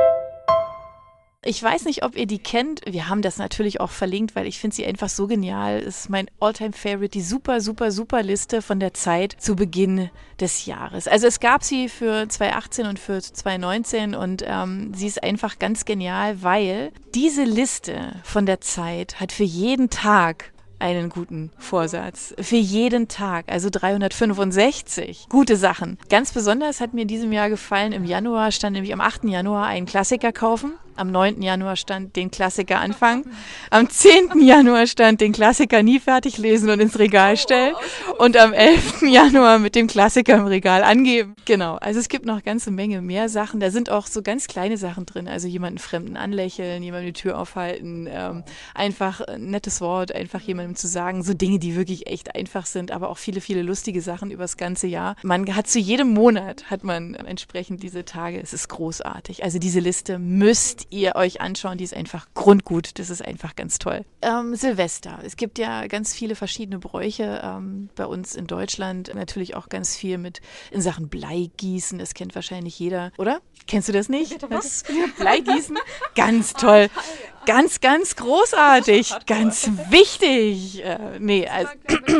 Ich 1.46 1.62
weiß 1.62 1.84
nicht, 1.84 2.04
ob 2.04 2.16
ihr 2.16 2.26
die 2.26 2.38
kennt. 2.38 2.80
Wir 2.86 3.08
haben 3.08 3.20
das 3.20 3.36
natürlich 3.36 3.78
auch 3.80 3.90
verlinkt, 3.90 4.34
weil 4.34 4.46
ich 4.46 4.58
finde 4.58 4.76
sie 4.76 4.86
einfach 4.86 5.10
so 5.10 5.26
genial. 5.26 5.76
Es 5.78 6.00
ist 6.00 6.10
mein 6.10 6.26
Alltime 6.40 6.72
favorite 6.72 7.10
die 7.10 7.20
super, 7.20 7.60
super, 7.60 7.90
super 7.90 8.22
Liste 8.22 8.62
von 8.62 8.80
der 8.80 8.94
Zeit 8.94 9.36
zu 9.38 9.54
Beginn 9.54 10.08
des 10.40 10.64
Jahres. 10.64 11.06
Also 11.06 11.26
es 11.26 11.40
gab 11.40 11.62
sie 11.62 11.90
für 11.90 12.26
2018 12.26 12.86
und 12.86 12.98
für 12.98 13.20
2019 13.20 14.14
und 14.14 14.42
ähm, 14.46 14.92
sie 14.94 15.06
ist 15.06 15.22
einfach 15.22 15.58
ganz 15.58 15.84
genial, 15.84 16.42
weil 16.42 16.92
diese 17.14 17.44
Liste 17.44 18.14
von 18.22 18.46
der 18.46 18.62
Zeit 18.62 19.20
hat 19.20 19.30
für 19.30 19.44
jeden 19.44 19.90
Tag 19.90 20.54
einen 20.78 21.08
guten 21.08 21.50
Vorsatz. 21.58 22.34
Für 22.40 22.56
jeden 22.56 23.08
Tag, 23.08 23.46
also 23.48 23.68
365 23.70 25.26
gute 25.28 25.56
Sachen. 25.56 25.98
Ganz 26.08 26.32
besonders 26.32 26.80
hat 26.80 26.94
mir 26.94 27.02
in 27.02 27.08
diesem 27.08 27.32
Jahr 27.32 27.48
gefallen, 27.48 27.92
im 27.92 28.04
Januar 28.04 28.50
stand 28.50 28.74
nämlich 28.74 28.92
am 28.92 29.00
8. 29.00 29.24
Januar 29.24 29.66
einen 29.66 29.86
Klassiker 29.86 30.32
kaufen. 30.32 30.74
Am 30.96 31.10
9. 31.10 31.42
Januar 31.42 31.76
stand 31.76 32.14
den 32.14 32.30
Klassiker 32.30 32.78
anfangen. 32.78 33.24
Am 33.70 33.90
10. 33.90 34.40
Januar 34.40 34.86
stand 34.86 35.20
den 35.20 35.32
Klassiker 35.32 35.82
nie 35.82 35.98
fertig 35.98 36.38
lesen 36.38 36.70
und 36.70 36.78
ins 36.78 36.98
Regal 36.98 37.36
stellen. 37.36 37.74
Und 38.18 38.36
am 38.36 38.52
11. 38.52 39.02
Januar 39.02 39.58
mit 39.58 39.74
dem 39.74 39.88
Klassiker 39.88 40.36
im 40.36 40.46
Regal 40.46 40.84
angeben. 40.84 41.34
Genau. 41.46 41.76
Also 41.76 41.98
es 41.98 42.08
gibt 42.08 42.26
noch 42.26 42.34
eine 42.34 42.42
ganze 42.42 42.70
Menge 42.70 43.02
mehr 43.02 43.28
Sachen. 43.28 43.58
Da 43.58 43.70
sind 43.70 43.90
auch 43.90 44.06
so 44.06 44.22
ganz 44.22 44.46
kleine 44.46 44.76
Sachen 44.76 45.04
drin. 45.04 45.26
Also 45.26 45.48
jemanden 45.48 45.78
Fremden 45.78 46.16
anlächeln, 46.16 46.82
jemandem 46.82 47.12
die 47.12 47.20
Tür 47.20 47.38
aufhalten, 47.38 48.08
ähm, 48.08 48.44
einfach 48.74 49.20
ein 49.20 49.50
nettes 49.50 49.80
Wort, 49.80 50.14
einfach 50.14 50.40
jemandem 50.40 50.76
zu 50.76 50.86
sagen. 50.86 51.24
So 51.24 51.34
Dinge, 51.34 51.58
die 51.58 51.74
wirklich 51.74 52.06
echt 52.06 52.36
einfach 52.36 52.66
sind, 52.66 52.92
aber 52.92 53.08
auch 53.08 53.18
viele, 53.18 53.40
viele 53.40 53.62
lustige 53.62 54.00
Sachen 54.00 54.30
übers 54.30 54.56
ganze 54.56 54.86
Jahr. 54.86 55.16
Man 55.22 55.54
hat 55.56 55.66
zu 55.66 55.80
jedem 55.80 56.10
Monat 56.10 56.70
hat 56.70 56.84
man 56.84 57.14
entsprechend 57.14 57.82
diese 57.82 58.04
Tage. 58.04 58.40
Es 58.40 58.52
ist 58.52 58.68
großartig. 58.68 59.42
Also 59.42 59.58
diese 59.58 59.80
Liste 59.80 60.18
müsst 60.18 60.83
ihr 60.90 61.16
euch 61.16 61.40
anschauen. 61.40 61.78
Die 61.78 61.84
ist 61.84 61.94
einfach 61.94 62.26
grundgut. 62.34 62.98
Das 62.98 63.10
ist 63.10 63.24
einfach 63.24 63.56
ganz 63.56 63.78
toll. 63.78 64.04
Ähm, 64.22 64.54
Silvester. 64.54 65.18
Es 65.24 65.36
gibt 65.36 65.58
ja 65.58 65.86
ganz 65.86 66.14
viele 66.14 66.34
verschiedene 66.34 66.78
Bräuche 66.78 67.40
ähm, 67.42 67.88
bei 67.94 68.06
uns 68.06 68.34
in 68.34 68.46
Deutschland. 68.46 69.12
Natürlich 69.14 69.54
auch 69.54 69.68
ganz 69.68 69.96
viel 69.96 70.18
mit 70.18 70.40
in 70.70 70.80
Sachen 70.80 71.08
Bleigießen. 71.08 71.98
Das 71.98 72.14
kennt 72.14 72.34
wahrscheinlich 72.34 72.78
jeder, 72.78 73.12
oder? 73.18 73.40
Kennst 73.66 73.88
du 73.88 73.92
das 73.92 74.08
nicht? 74.08 74.44
Was? 74.50 74.84
Bleigießen? 75.18 75.78
Ganz 76.14 76.52
toll. 76.52 76.88
Ganz, 77.46 77.80
ganz 77.80 78.16
großartig. 78.16 79.14
Ganz 79.26 79.70
wichtig. 79.90 80.84
Äh, 80.84 81.18
nee, 81.18 81.46
also. 81.46 81.70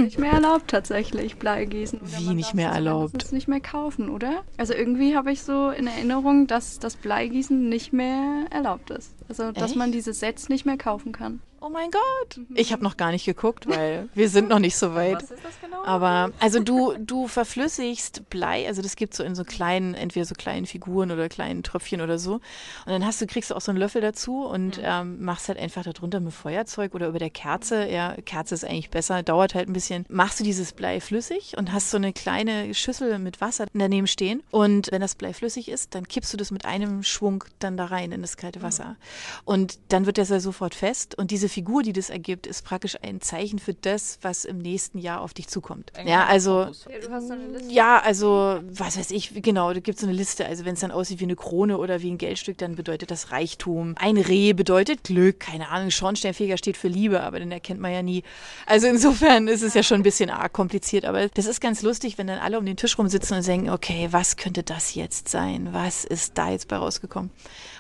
nicht 0.01 0.19
mehr 0.19 0.33
erlaubt 0.33 0.69
tatsächlich, 0.69 1.37
Bleigießen. 1.37 2.01
Wie 2.03 2.35
nicht 2.35 2.55
mehr 2.55 2.71
erlaubt? 2.71 3.23
Das 3.23 3.33
nicht 3.33 3.49
mehr 3.49 3.61
kaufen, 3.61 4.09
oder? 4.09 4.43
Also 4.57 4.75
irgendwie 4.75 5.17
habe 5.17 5.33
ich 5.33 5.43
so 5.43 5.71
in 5.71 5.87
Erinnerung, 5.87 6.47
dass 6.47 6.79
das 6.79 6.97
Bleigießen 6.97 7.69
nicht 7.69 7.93
mehr 7.93 8.47
erlaubt 8.51 8.91
ist. 8.91 9.15
Also, 9.29 9.53
dass 9.53 9.71
Echt? 9.71 9.77
man 9.77 9.93
diese 9.93 10.13
Sets 10.13 10.49
nicht 10.49 10.67
mehr 10.67 10.77
kaufen 10.77 11.13
kann. 11.13 11.41
Oh 11.65 11.71
mein 11.71 11.91
Gott. 11.91 12.37
Mhm. 12.37 12.57
Ich 12.57 12.73
habe 12.73 12.85
noch 12.85 12.99
gar 12.99 13.11
nicht 13.11 13.25
geguckt, 13.25 13.67
weil 13.67 14.11
wir 14.13 14.29
sind 14.29 14.51
noch 14.51 14.59
nicht 14.59 14.77
so 14.77 14.95
weit. 14.95 15.23
Was 15.23 15.31
ist 15.31 15.45
das 15.45 15.55
genau? 15.63 15.83
Aber 15.85 16.31
also 16.39 16.61
du, 16.61 16.95
du 16.99 17.27
verflüssigst 17.27 18.29
Blei, 18.29 18.67
also 18.67 18.83
das 18.83 18.97
gibt 18.97 19.15
so 19.15 19.23
in 19.23 19.35
so 19.35 19.45
kleinen, 19.45 19.95
entweder 19.95 20.27
so 20.27 20.35
kleinen 20.35 20.67
Figuren 20.67 21.11
oder 21.11 21.31
kleinen 21.31 21.63
Tröpfchen 21.63 22.03
oder 22.03 22.19
so. 22.19 22.35
Und 22.35 22.43
dann 22.87 23.07
hast 23.07 23.23
du, 23.23 23.27
kriegst 23.27 23.51
du 23.51 23.55
auch 23.55 23.63
so 23.63 23.71
einen 23.71 23.79
Löffel 23.79 24.03
dazu 24.03 24.45
und 24.45 24.77
mhm. 24.77 24.85
ähm, 24.85 25.25
machst 25.25 25.49
halt 25.49 25.59
einfach 25.59 25.85
darunter 25.85 26.21
mit 26.21 26.35
Feuerzeug 26.35 26.95
oder 26.95 27.09
über 27.09 27.19
der 27.19 27.31
Kerze. 27.31 27.89
Ja, 27.89 28.15
Kerze 28.27 28.55
ist 28.55 28.67
eigentlich 28.67 28.91
besser, 28.91 29.23
dauert 29.23 29.55
halt 29.55 29.67
ein 29.67 29.73
bisschen. 29.73 30.05
Machst 30.11 30.41
du 30.41 30.45
dieses 30.45 30.73
Blei 30.75 31.01
flüssig 31.01 31.57
und 31.57 31.73
hast 31.73 31.91
so 31.91 31.97
eine 31.97 32.13
kleine 32.13 32.75
Schüssel 32.75 33.19
mit 33.19 33.41
Wasser 33.41 33.65
daneben 33.73 34.07
stehen. 34.07 34.43
Und 34.51 34.93
wenn 34.93 35.01
das 35.01 35.15
Blei 35.15 35.33
flüssig 35.33 35.71
ist, 35.71 35.95
dann 35.95 36.07
kippst 36.09 36.31
du 36.31 36.37
das 36.37 36.51
mit 36.51 36.67
einem 36.67 37.03
Schwung 37.03 37.43
dann 37.59 37.79
da 37.79 37.87
rein 37.87 38.13
in 38.13 38.21
das 38.21 38.37
kalte 38.37 38.61
Wasser. 38.61 38.85
Mhm. 38.85 38.97
Und 39.47 39.79
dann 39.89 40.05
wird 40.05 40.19
das 40.19 40.29
ja 40.29 40.41
sofort 40.41 40.75
fest 40.75 41.17
und 41.17 41.31
diese 41.31 41.49
Figur, 41.55 41.85
die 41.85 41.93
das 41.93 42.11
ergibt, 42.11 42.49
ist 42.49 42.65
praktisch 42.65 42.97
ein 43.01 43.21
Zeichen 43.21 43.61
für 43.61 43.75
das, 43.75 44.19
was 44.23 44.45
im 44.45 44.59
nächsten 44.59 44.99
Jahr 44.99 45.21
auf 45.21 45.35
dich 45.35 45.47
zukommt. 45.47 45.93
Ja, 46.05 46.27
also 46.27 46.67
ja, 47.69 48.01
also 48.01 48.61
was 48.69 48.99
weiß 48.99 49.13
ich, 49.13 49.41
genau, 49.41 49.73
da 49.73 49.79
gibt 49.79 49.97
es 49.97 50.01
so 50.01 50.09
eine 50.09 50.17
Liste. 50.17 50.47
Also 50.47 50.65
wenn 50.65 50.75
es 50.75 50.81
dann 50.81 50.91
aussieht 50.91 51.21
wie 51.21 51.25
eine 51.25 51.37
Krone 51.37 51.79
oder 51.79 52.03
wie 52.03 52.11
ein 52.11 52.19
Geldstück, 52.19 52.59
dann 52.59 52.75
bedeutet 52.75 53.13
das 53.13 53.31
Reichtum. 53.31 53.95
Ein 53.99 54.17
Reh 54.17 54.53
bedeutet 54.53 55.05
Glück, 55.05 55.39
keine 55.39 55.69
Ahnung, 55.69 55.93
Schornsteinfeger 55.93 56.57
steht 56.57 56.77
für 56.77 56.89
Liebe, 56.89 57.23
aber 57.23 57.39
den 57.39 57.53
erkennt 57.53 57.81
man 57.81 57.93
ja 57.93 58.03
nie. 58.03 58.25
Also 58.67 58.89
insofern 58.89 59.47
ist 59.47 59.63
es 59.63 59.75
ja 59.75 59.85
schon 59.85 60.01
ein 60.01 60.03
bisschen 60.03 60.31
arg 60.31 60.53
kompliziert, 60.53 61.05
aber 61.05 61.29
das 61.29 61.47
ist 61.47 61.61
ganz 61.61 61.83
lustig, 61.83 62.19
wenn 62.19 62.27
dann 62.27 62.41
alle 62.41 62.59
um 62.59 62.67
den 62.67 62.77
Tisch 62.77 62.99
rumsitzen 62.99 63.37
und 63.37 63.47
denken, 63.47 63.71
okay, 63.71 64.09
was 64.11 64.37
könnte 64.37 64.65
das 64.65 64.97
jetzt 64.97 65.29
sein? 65.29 65.69
Was 65.71 66.05
ist 66.05 66.37
da 66.37 66.51
jetzt 66.51 66.67
bei 66.67 66.77
rausgekommen? 66.77 67.31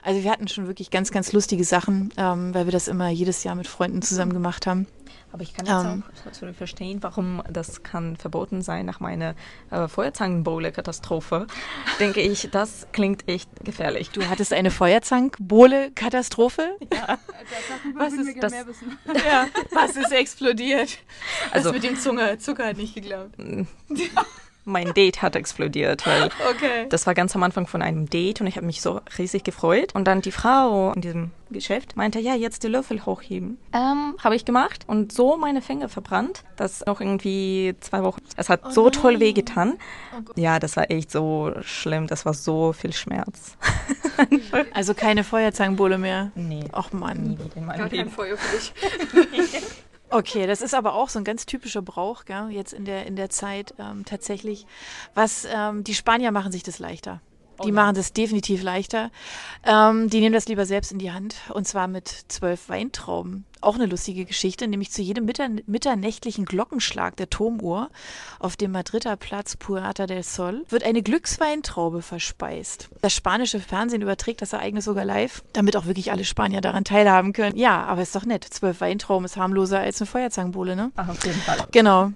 Also 0.04 0.22
wir 0.22 0.30
hatten 0.30 0.46
schon 0.46 0.66
wirklich 0.68 0.90
ganz, 0.90 1.10
ganz 1.10 1.32
lustige 1.32 1.64
Sachen, 1.64 2.12
ähm, 2.18 2.54
weil 2.54 2.66
wir 2.66 2.72
das 2.72 2.88
immer 2.88 3.08
jedes 3.08 3.42
Jahr 3.42 3.54
mit 3.54 3.63
Freunden 3.68 4.02
zusammen 4.02 4.32
gemacht 4.32 4.66
haben. 4.66 4.86
Aber 5.34 5.42
ich 5.42 5.52
kann 5.52 5.66
jetzt 5.66 5.84
ähm, 5.84 6.02
auch 6.30 6.54
verstehen, 6.54 7.02
warum 7.02 7.42
das 7.50 7.82
kann 7.82 8.16
verboten 8.16 8.62
sein 8.62 8.86
nach 8.86 9.00
meiner 9.00 9.34
äh, 9.72 9.88
Feuerzangenbowle-Katastrophe. 9.88 11.48
Denke 11.98 12.20
ich, 12.20 12.50
das 12.52 12.86
klingt 12.92 13.28
echt 13.28 13.50
gefährlich. 13.64 14.10
Du 14.10 14.28
hattest 14.28 14.52
eine 14.52 14.70
Feuerzangenbowle-Katastrophe? 14.70 16.76
Ja. 16.92 17.18
was 17.96 18.12
ist 18.12 18.40
das? 18.40 18.52
Ja, 19.26 19.48
was 19.72 19.96
ist 19.96 20.12
explodiert? 20.12 20.98
Also 21.50 21.72
das 21.72 21.72
mit 21.72 21.82
dem 21.82 21.98
Zucker, 21.98 22.38
Zucker 22.38 22.66
hat 22.66 22.76
nicht 22.76 22.94
geglaubt. 22.94 23.34
Mein 24.64 24.94
Date 24.94 25.22
hat 25.22 25.36
explodiert, 25.36 26.06
weil 26.06 26.24
okay. 26.50 26.86
das 26.88 27.06
war 27.06 27.14
ganz 27.14 27.34
am 27.36 27.42
Anfang 27.42 27.66
von 27.66 27.82
einem 27.82 28.08
Date 28.08 28.40
und 28.40 28.46
ich 28.46 28.56
habe 28.56 28.66
mich 28.66 28.80
so 28.80 29.00
riesig 29.18 29.44
gefreut. 29.44 29.94
Und 29.94 30.06
dann 30.06 30.20
die 30.20 30.32
Frau 30.32 30.92
in 30.92 31.00
diesem 31.00 31.30
Geschäft 31.50 31.96
meinte, 31.96 32.18
ja, 32.18 32.34
jetzt 32.34 32.64
die 32.64 32.68
Löffel 32.68 33.04
hochheben. 33.04 33.58
Ähm, 33.72 34.16
habe 34.22 34.34
ich 34.34 34.44
gemacht 34.44 34.84
und 34.86 35.12
so 35.12 35.36
meine 35.36 35.62
Finger 35.62 35.88
verbrannt, 35.88 36.44
dass 36.56 36.86
auch 36.86 37.00
irgendwie 37.00 37.74
zwei 37.80 38.02
Wochen. 38.02 38.20
Es 38.36 38.48
hat 38.48 38.62
oh 38.64 38.70
so 38.70 38.84
nein. 38.84 38.92
toll 38.92 39.20
wehgetan. 39.20 39.74
Oh 40.16 40.32
ja, 40.36 40.58
das 40.58 40.76
war 40.76 40.90
echt 40.90 41.10
so 41.10 41.52
schlimm. 41.62 42.06
Das 42.06 42.24
war 42.24 42.34
so 42.34 42.72
viel 42.72 42.92
Schmerz. 42.92 43.56
also 44.72 44.94
keine 44.94 45.24
Feuerzangenbowle 45.24 45.98
mehr? 45.98 46.32
Nee. 46.34 46.64
Ach 46.72 46.92
Mann. 46.92 47.22
Nie 47.22 47.38
wieder 47.38 47.56
in 47.56 47.66
meinem 47.66 47.78
Gar 47.78 47.88
Leben. 47.88 48.02
kein 48.04 48.10
Feuer 48.10 48.36
für 48.36 48.56
dich. 48.56 48.72
Okay, 50.10 50.46
das 50.46 50.62
ist 50.62 50.74
aber 50.74 50.94
auch 50.94 51.08
so 51.08 51.18
ein 51.18 51.24
ganz 51.24 51.46
typischer 51.46 51.82
Brauch, 51.82 52.24
gell, 52.24 52.48
jetzt 52.50 52.72
in 52.72 52.84
der, 52.84 53.06
in 53.06 53.16
der 53.16 53.30
Zeit 53.30 53.74
ähm, 53.78 54.04
tatsächlich. 54.04 54.66
Was 55.14 55.46
ähm, 55.50 55.82
die 55.82 55.94
Spanier 55.94 56.30
machen 56.30 56.52
sich 56.52 56.62
das 56.62 56.78
leichter. 56.78 57.20
Die 57.62 57.70
oh, 57.70 57.74
machen 57.74 57.94
das 57.94 58.12
definitiv 58.12 58.62
leichter. 58.62 59.10
Ähm, 59.64 60.10
die 60.10 60.20
nehmen 60.20 60.32
das 60.32 60.48
lieber 60.48 60.66
selbst 60.66 60.92
in 60.92 60.98
die 60.98 61.12
Hand 61.12 61.36
und 61.52 61.68
zwar 61.68 61.86
mit 61.86 62.08
zwölf 62.28 62.68
Weintrauben. 62.68 63.44
Auch 63.64 63.76
eine 63.76 63.86
lustige 63.86 64.26
Geschichte, 64.26 64.68
nämlich 64.68 64.90
zu 64.90 65.00
jedem 65.00 65.24
mitternächtlichen 65.24 66.44
Glockenschlag 66.44 67.16
der 67.16 67.30
Turmuhr 67.30 67.88
auf 68.38 68.56
dem 68.56 68.72
Madrider 68.72 69.16
Platz 69.16 69.56
Puerta 69.56 70.06
del 70.06 70.22
Sol 70.22 70.64
wird 70.68 70.84
eine 70.84 71.02
Glücksweintraube 71.02 72.02
verspeist. 72.02 72.90
Das 73.00 73.14
spanische 73.14 73.60
Fernsehen 73.60 74.02
überträgt 74.02 74.42
das 74.42 74.52
Ereignis 74.52 74.84
sogar 74.84 75.06
live, 75.06 75.42
damit 75.54 75.78
auch 75.78 75.86
wirklich 75.86 76.12
alle 76.12 76.24
Spanier 76.24 76.60
daran 76.60 76.84
teilhaben 76.84 77.32
können. 77.32 77.56
Ja, 77.56 77.84
aber 77.84 78.02
ist 78.02 78.14
doch 78.14 78.26
nett. 78.26 78.44
Zwölf 78.44 78.82
Weintrauben 78.82 79.24
ist 79.24 79.38
harmloser 79.38 79.80
als 79.80 79.98
eine 80.00 80.08
Feuerzangenbowle, 80.08 80.76
ne? 80.76 80.92
Ach, 80.96 81.08
auf 81.08 81.24
jeden 81.24 81.40
Fall. 81.40 81.58
Genau. 81.72 82.12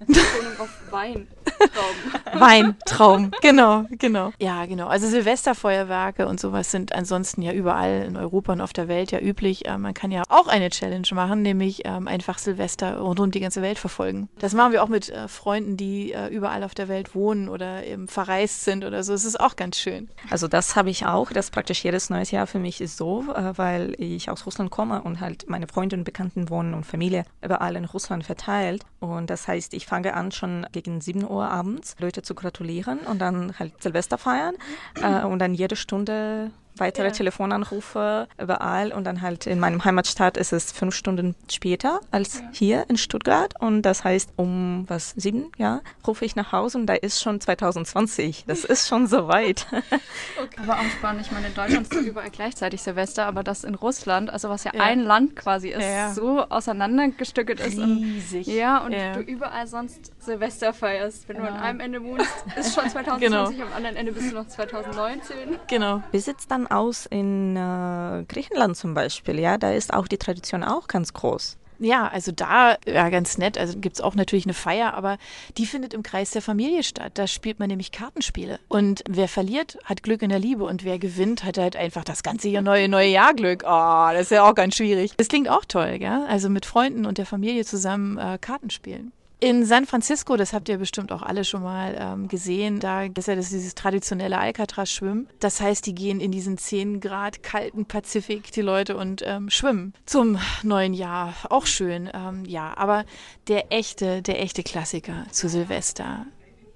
auf 0.59 0.69
Wein. 0.91 1.27
Weintraum, 2.33 3.31
genau, 3.41 3.85
genau. 3.91 4.31
Ja, 4.39 4.65
genau. 4.65 4.87
Also 4.87 5.07
Silvesterfeuerwerke 5.07 6.27
und 6.27 6.39
sowas 6.39 6.71
sind 6.71 6.93
ansonsten 6.93 7.41
ja 7.41 7.51
überall 7.53 8.03
in 8.07 8.17
Europa 8.17 8.53
und 8.53 8.61
auf 8.61 8.73
der 8.73 8.87
Welt 8.87 9.11
ja 9.11 9.19
üblich. 9.19 9.67
Äh, 9.67 9.77
man 9.77 9.93
kann 9.93 10.11
ja 10.11 10.23
auch 10.29 10.47
eine 10.47 10.69
Challenge 10.69 11.07
machen, 11.13 11.38
nämlich 11.41 11.81
ähm, 11.85 12.07
einfach 12.07 12.37
Silvester 12.37 12.97
rund 12.99 13.19
um 13.19 13.31
die 13.31 13.39
ganze 13.39 13.61
Welt 13.61 13.79
verfolgen. 13.79 14.29
Das 14.39 14.53
machen 14.53 14.71
wir 14.71 14.83
auch 14.83 14.87
mit 14.87 15.09
äh, 15.09 15.27
Freunden, 15.27 15.77
die 15.77 16.13
äh, 16.13 16.27
überall 16.27 16.63
auf 16.63 16.73
der 16.73 16.87
Welt 16.87 17.15
wohnen 17.15 17.49
oder 17.49 17.85
eben 17.85 18.07
verreist 18.07 18.63
sind 18.63 18.85
oder 18.85 19.03
so. 19.03 19.13
Es 19.13 19.25
ist 19.25 19.39
auch 19.39 19.55
ganz 19.55 19.77
schön. 19.77 20.09
Also 20.29 20.47
das 20.47 20.75
habe 20.75 20.89
ich 20.89 21.05
auch. 21.05 21.31
Das 21.31 21.51
praktisch 21.51 21.83
jedes 21.83 22.09
neues 22.09 22.31
Jahr 22.31 22.47
für 22.47 22.59
mich 22.59 22.81
ist 22.81 22.97
so, 22.97 23.23
äh, 23.33 23.57
weil 23.57 23.95
ich 23.97 24.29
aus 24.29 24.45
Russland 24.45 24.71
komme 24.71 25.01
und 25.01 25.19
halt 25.19 25.49
meine 25.49 25.67
Freunde 25.67 25.95
und 25.95 26.03
Bekannten 26.03 26.49
wohnen 26.49 26.73
und 26.73 26.85
Familie 26.85 27.25
überall 27.41 27.75
in 27.75 27.85
Russland 27.85 28.23
verteilt. 28.23 28.83
Und 28.99 29.29
das 29.29 29.47
heißt, 29.47 29.73
ich 29.73 29.85
fange 29.85 30.13
an 30.13 30.31
schon 30.31 30.65
gegen 30.71 31.01
7 31.01 31.29
Uhr 31.29 31.49
abends 31.49 31.95
Leute 31.99 32.21
zu 32.21 32.35
gratulieren 32.35 32.99
und 32.99 33.19
dann 33.19 33.57
halt 33.57 33.81
Silvester 33.81 34.17
feiern 34.17 34.55
äh, 35.01 35.25
und 35.25 35.39
dann 35.39 35.53
jede 35.53 35.75
Stunde 35.75 36.51
weitere 36.79 37.07
ja. 37.07 37.11
Telefonanrufe 37.11 38.27
überall 38.41 38.91
und 38.91 39.03
dann 39.03 39.21
halt 39.21 39.47
in 39.47 39.59
meinem 39.59 39.83
Heimatstadt 39.83 40.37
ist 40.37 40.53
es 40.53 40.71
fünf 40.71 40.95
Stunden 40.95 41.35
später 41.49 41.99
als 42.11 42.39
ja. 42.39 42.49
hier 42.51 42.85
in 42.89 42.97
Stuttgart 42.97 43.53
und 43.59 43.81
das 43.83 44.03
heißt 44.03 44.31
um 44.35 44.85
was 44.87 45.11
sieben 45.15 45.51
ja 45.57 45.81
rufe 46.05 46.25
ich 46.25 46.35
nach 46.35 46.51
Hause 46.51 46.77
und 46.77 46.85
da 46.85 46.93
ist 46.93 47.21
schon 47.21 47.41
2020 47.41 48.45
das 48.47 48.63
ist 48.63 48.87
schon 48.87 49.07
so 49.07 49.27
weit 49.27 49.67
okay. 49.71 50.61
aber 50.61 50.73
auch 50.73 50.89
spannend 50.97 51.25
ich 51.25 51.31
meine 51.31 51.47
in 51.47 51.53
Deutschland 51.53 51.91
ist 51.91 52.01
überall 52.01 52.29
gleichzeitig 52.29 52.81
Silvester 52.81 53.25
aber 53.25 53.43
das 53.43 53.63
in 53.63 53.75
Russland 53.75 54.29
also 54.29 54.49
was 54.49 54.63
ja, 54.63 54.71
ja. 54.73 54.81
ein 54.81 55.01
Land 55.01 55.35
quasi 55.35 55.69
ist 55.69 56.15
so 56.15 56.41
auseinandergestückelt 56.49 57.59
ist 57.59 57.77
riesig 57.77 58.47
und, 58.47 58.53
ja 58.53 58.79
und 58.79 58.93
du 58.93 59.19
überall 59.21 59.67
sonst 59.67 60.11
Silvester 60.23 60.73
feierst 60.73 61.27
wenn 61.27 61.37
du 61.37 61.43
an 61.43 61.57
einem 61.57 61.79
Ende 61.79 62.03
wohnst 62.03 62.29
ist 62.55 62.73
schon 62.73 62.89
2020 62.89 63.57
genau. 63.57 63.67
am 63.67 63.73
anderen 63.75 63.95
Ende 63.95 64.11
bist 64.11 64.31
du 64.31 64.35
noch 64.35 64.47
2019 64.47 65.59
genau 65.67 66.03
wie 66.11 66.19
sitzt 66.19 66.51
dann 66.51 66.67
aus 66.71 67.05
in 67.05 67.55
äh, 67.55 68.23
Griechenland 68.27 68.77
zum 68.77 68.93
Beispiel, 68.93 69.39
ja, 69.39 69.57
da 69.57 69.71
ist 69.71 69.93
auch 69.93 70.07
die 70.07 70.17
Tradition 70.17 70.63
auch 70.63 70.87
ganz 70.87 71.13
groß. 71.13 71.57
Ja, 71.79 72.09
also 72.09 72.31
da, 72.33 72.77
ja, 72.85 73.09
ganz 73.09 73.37
nett. 73.37 73.57
Also 73.57 73.79
gibt 73.79 73.95
es 73.95 74.01
auch 74.01 74.13
natürlich 74.13 74.45
eine 74.45 74.53
Feier, 74.53 74.93
aber 74.93 75.17
die 75.57 75.65
findet 75.65 75.93
im 75.93 76.03
Kreis 76.03 76.31
der 76.31 76.41
Familie 76.41 76.83
statt. 76.83 77.13
Da 77.15 77.25
spielt 77.25 77.59
man 77.59 77.69
nämlich 77.69 77.91
Kartenspiele. 77.91 78.59
Und 78.67 79.01
wer 79.09 79.29
verliert, 79.29 79.77
hat 79.85 80.03
Glück 80.03 80.21
in 80.21 80.29
der 80.29 80.39
Liebe. 80.39 80.65
Und 80.65 80.83
wer 80.83 80.99
gewinnt, 80.99 81.45
hat 81.45 81.57
halt 81.57 81.77
einfach 81.77 82.03
das 82.03 82.21
ganze 82.21 82.49
Jahr 82.49 82.61
neue, 82.61 82.89
neue 82.89 83.09
Jahr 83.09 83.33
Glück. 83.33 83.63
Oh, 83.65 84.09
das 84.11 84.23
ist 84.23 84.31
ja 84.31 84.43
auch 84.43 84.55
ganz 84.55 84.75
schwierig. 84.75 85.13
Das 85.15 85.29
klingt 85.29 85.47
auch 85.49 85.63
toll, 85.65 85.99
gell? 85.99 86.25
Also 86.27 86.49
mit 86.49 86.65
Freunden 86.65 87.05
und 87.05 87.17
der 87.17 87.25
Familie 87.25 87.63
zusammen 87.63 88.17
äh, 88.17 88.37
Karten 88.39 88.69
spielen. 88.69 89.13
In 89.41 89.63
San 89.63 89.85
Francisco, 89.85 90.35
das 90.35 90.51
habt 90.51 90.67
ihr 90.67 90.77
bestimmt 90.77 91.13
auch 91.13 91.21
alle 91.21 91.45
schon 91.45 91.63
mal 91.63 91.95
ähm, 91.97 92.27
gesehen, 92.27 92.81
da 92.81 93.03
ist 93.03 93.27
ja 93.29 93.35
das, 93.35 93.49
dieses 93.49 93.73
traditionelle 93.73 94.37
Alcatraz-Schwimmen. 94.37 95.29
Das 95.39 95.61
heißt, 95.61 95.85
die 95.85 95.95
gehen 95.95 96.19
in 96.19 96.33
diesen 96.33 96.57
10 96.57 96.99
Grad 96.99 97.41
kalten 97.41 97.85
Pazifik, 97.85 98.51
die 98.51 98.61
Leute, 98.61 98.97
und 98.97 99.23
ähm, 99.25 99.49
schwimmen 99.49 99.93
zum 100.05 100.37
neuen 100.61 100.93
Jahr. 100.93 101.35
Auch 101.49 101.67
schön, 101.67 102.09
ähm, 102.13 102.43
ja. 102.43 102.75
Aber 102.75 103.05
der 103.47 103.71
echte, 103.71 104.21
der 104.21 104.41
echte 104.41 104.61
Klassiker 104.61 105.25
zu 105.31 105.47
Silvester 105.47 106.25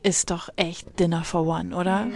ist 0.03 0.29
doch 0.31 0.50
echt 0.57 1.00
Dinner 1.00 1.24
for 1.24 1.48
One, 1.48 1.75
oder? 1.75 2.07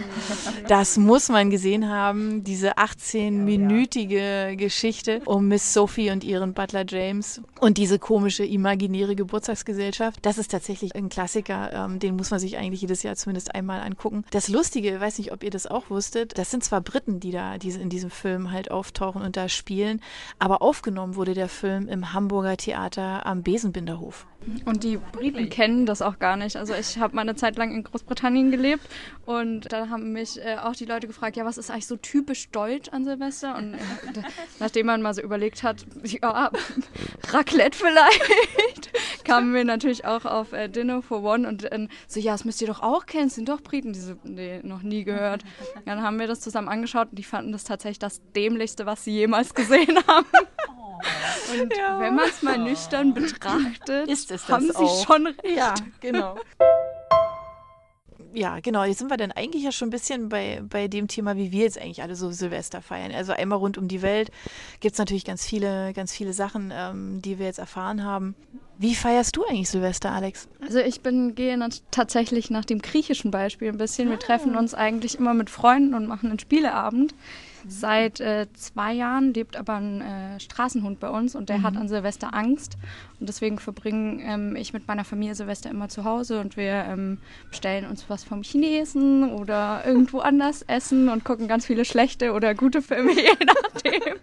Das 0.68 0.98
muss 0.98 1.30
man 1.30 1.50
gesehen 1.50 1.88
haben, 1.88 2.44
diese 2.44 2.76
18-minütige 2.76 4.56
Geschichte 4.56 5.22
um 5.24 5.48
Miss 5.48 5.72
Sophie 5.72 6.10
und 6.10 6.22
ihren 6.22 6.52
Butler 6.52 6.84
James 6.86 7.40
und 7.60 7.78
diese 7.78 7.98
komische 7.98 8.44
imaginäre 8.44 9.16
Geburtstagsgesellschaft. 9.16 10.18
Das 10.22 10.36
ist 10.36 10.50
tatsächlich 10.50 10.94
ein 10.94 11.08
Klassiker, 11.08 11.72
ähm, 11.72 11.98
den 11.98 12.16
muss 12.16 12.30
man 12.30 12.40
sich 12.40 12.58
eigentlich 12.58 12.82
jedes 12.82 13.02
Jahr 13.02 13.16
zumindest 13.16 13.54
einmal 13.54 13.80
angucken. 13.80 14.24
Das 14.30 14.48
Lustige, 14.48 15.00
weiß 15.00 15.18
nicht, 15.18 15.32
ob 15.32 15.42
ihr 15.42 15.50
das 15.50 15.66
auch 15.66 15.88
wusstet, 15.88 16.36
das 16.36 16.50
sind 16.50 16.62
zwar 16.62 16.82
Briten, 16.82 17.20
die 17.20 17.32
da 17.32 17.56
diese, 17.56 17.80
in 17.80 17.88
diesem 17.88 18.10
Film 18.10 18.52
halt 18.52 18.70
auftauchen 18.70 19.22
und 19.22 19.36
da 19.36 19.48
spielen, 19.48 20.02
aber 20.38 20.60
aufgenommen 20.60 21.16
wurde 21.16 21.32
der 21.32 21.48
Film 21.48 21.88
im 21.88 22.12
Hamburger 22.12 22.58
Theater 22.58 23.24
am 23.24 23.42
Besenbinderhof. 23.42 24.26
Und 24.64 24.84
die 24.84 24.96
Briten 24.96 25.50
kennen 25.50 25.84
das 25.84 26.00
auch 26.00 26.18
gar 26.18 26.36
nicht. 26.36 26.56
Also 26.56 26.72
ich 26.74 26.98
habe 26.98 27.14
meine 27.14 27.34
Zeit 27.34 27.56
lang 27.56 27.72
in 27.74 27.82
Großbritannien 27.82 28.50
gelebt 28.50 28.82
und 29.26 29.72
da 29.72 29.88
haben 29.88 30.12
mich 30.12 30.38
äh, 30.42 30.56
auch 30.56 30.74
die 30.74 30.84
Leute 30.84 31.06
gefragt, 31.06 31.36
ja, 31.36 31.44
was 31.44 31.58
ist 31.58 31.70
eigentlich 31.70 31.86
so 31.86 31.96
typisch 31.96 32.48
deutsch 32.50 32.88
an 32.90 33.04
Silvester? 33.04 33.56
Und 33.56 33.74
äh, 33.74 33.78
nachdem 34.58 34.86
man 34.86 35.02
mal 35.02 35.12
so 35.12 35.22
überlegt 35.22 35.62
hat, 35.62 35.84
ja, 36.04 36.50
Raclette 37.30 37.76
vielleicht, 37.76 38.90
kamen 39.24 39.52
wir 39.52 39.64
natürlich 39.64 40.04
auch 40.04 40.24
auf 40.24 40.52
äh, 40.52 40.68
Dinner 40.68 41.02
for 41.02 41.22
One 41.22 41.46
und 41.46 41.68
so, 42.06 42.20
ja, 42.20 42.32
das 42.32 42.44
müsst 42.44 42.62
ihr 42.62 42.68
doch 42.68 42.80
auch 42.80 43.06
kennen, 43.06 43.28
sind 43.28 43.48
doch 43.48 43.60
Briten. 43.60 43.92
Die 43.92 44.00
so, 44.00 44.14
nee, 44.24 44.60
noch 44.62 44.82
nie 44.82 45.04
gehört. 45.04 45.44
Dann 45.84 46.02
haben 46.02 46.18
wir 46.18 46.26
das 46.26 46.40
zusammen 46.40 46.68
angeschaut 46.68 47.08
und 47.10 47.18
die 47.18 47.24
fanden 47.24 47.52
das 47.52 47.64
tatsächlich 47.64 47.98
das 47.98 48.22
dämlichste, 48.34 48.86
was 48.86 49.04
sie 49.04 49.12
jemals 49.12 49.54
gesehen 49.54 49.98
haben. 50.06 50.26
Und 51.52 51.76
ja. 51.76 52.00
wenn 52.00 52.14
man 52.14 52.28
es 52.28 52.42
mal 52.42 52.58
nüchtern 52.58 53.14
betrachtet, 53.14 54.08
ist 54.08 54.30
es 54.30 54.48
haben 54.48 54.66
sie 54.66 54.76
auch. 54.76 55.06
schon 55.06 55.26
recht. 55.26 55.56
Ja, 55.56 55.74
genau. 56.00 56.36
ja, 58.34 58.60
genau. 58.60 58.84
Jetzt 58.84 58.98
sind 58.98 59.10
wir 59.10 59.16
dann 59.16 59.32
eigentlich 59.32 59.62
ja 59.62 59.72
schon 59.72 59.88
ein 59.88 59.90
bisschen 59.90 60.28
bei, 60.28 60.62
bei 60.68 60.88
dem 60.88 61.08
Thema, 61.08 61.36
wie 61.36 61.52
wir 61.52 61.64
jetzt 61.64 61.80
eigentlich 61.80 62.02
alle 62.02 62.14
so 62.14 62.30
Silvester 62.30 62.82
feiern. 62.82 63.12
Also 63.12 63.32
einmal 63.32 63.58
rund 63.58 63.78
um 63.78 63.88
die 63.88 64.02
Welt 64.02 64.30
gibt 64.80 64.92
es 64.94 64.98
natürlich 64.98 65.24
ganz 65.24 65.46
viele, 65.46 65.92
ganz 65.92 66.12
viele 66.12 66.32
Sachen, 66.32 66.72
ähm, 66.74 67.22
die 67.22 67.38
wir 67.38 67.46
jetzt 67.46 67.58
erfahren 67.58 68.04
haben. 68.04 68.34
Wie 68.80 68.94
feierst 68.94 69.36
du 69.36 69.44
eigentlich 69.44 69.70
Silvester, 69.70 70.12
Alex? 70.12 70.48
Also 70.60 70.78
ich 70.78 71.00
bin, 71.00 71.34
gehe 71.34 71.58
tatsächlich 71.90 72.48
nach 72.50 72.64
dem 72.64 72.80
griechischen 72.80 73.32
Beispiel 73.32 73.68
ein 73.68 73.78
bisschen. 73.78 74.08
Wir 74.08 74.20
treffen 74.20 74.56
uns 74.56 74.72
eigentlich 74.72 75.18
immer 75.18 75.34
mit 75.34 75.50
Freunden 75.50 75.94
und 75.94 76.06
machen 76.06 76.30
einen 76.30 76.38
Spieleabend. 76.38 77.12
Seit 77.68 78.20
äh, 78.20 78.46
zwei 78.54 78.92
Jahren 78.92 79.34
lebt 79.34 79.56
aber 79.56 79.74
ein 79.74 80.00
äh, 80.00 80.40
Straßenhund 80.40 81.00
bei 81.00 81.10
uns 81.10 81.34
und 81.34 81.48
der 81.48 81.58
mhm. 81.58 81.62
hat 81.64 81.76
an 81.76 81.88
Silvester 81.88 82.34
Angst. 82.34 82.76
Und 83.20 83.28
deswegen 83.28 83.58
verbringe 83.58 84.22
ähm, 84.22 84.56
ich 84.56 84.72
mit 84.72 84.88
meiner 84.88 85.04
Familie 85.04 85.34
Silvester 85.34 85.70
immer 85.70 85.88
zu 85.88 86.04
Hause 86.04 86.40
und 86.40 86.56
wir 86.56 86.84
ähm, 86.88 87.18
bestellen 87.50 87.86
uns 87.86 88.04
was 88.08 88.24
vom 88.24 88.42
Chinesen 88.42 89.32
oder 89.32 89.82
irgendwo 89.84 90.20
anders 90.20 90.62
essen 90.62 91.08
und 91.08 91.24
gucken 91.24 91.48
ganz 91.48 91.66
viele 91.66 91.84
schlechte 91.84 92.32
oder 92.32 92.54
gute 92.54 92.82
Filme, 92.82 93.12
je 93.14 93.36
nachdem. 93.44 94.14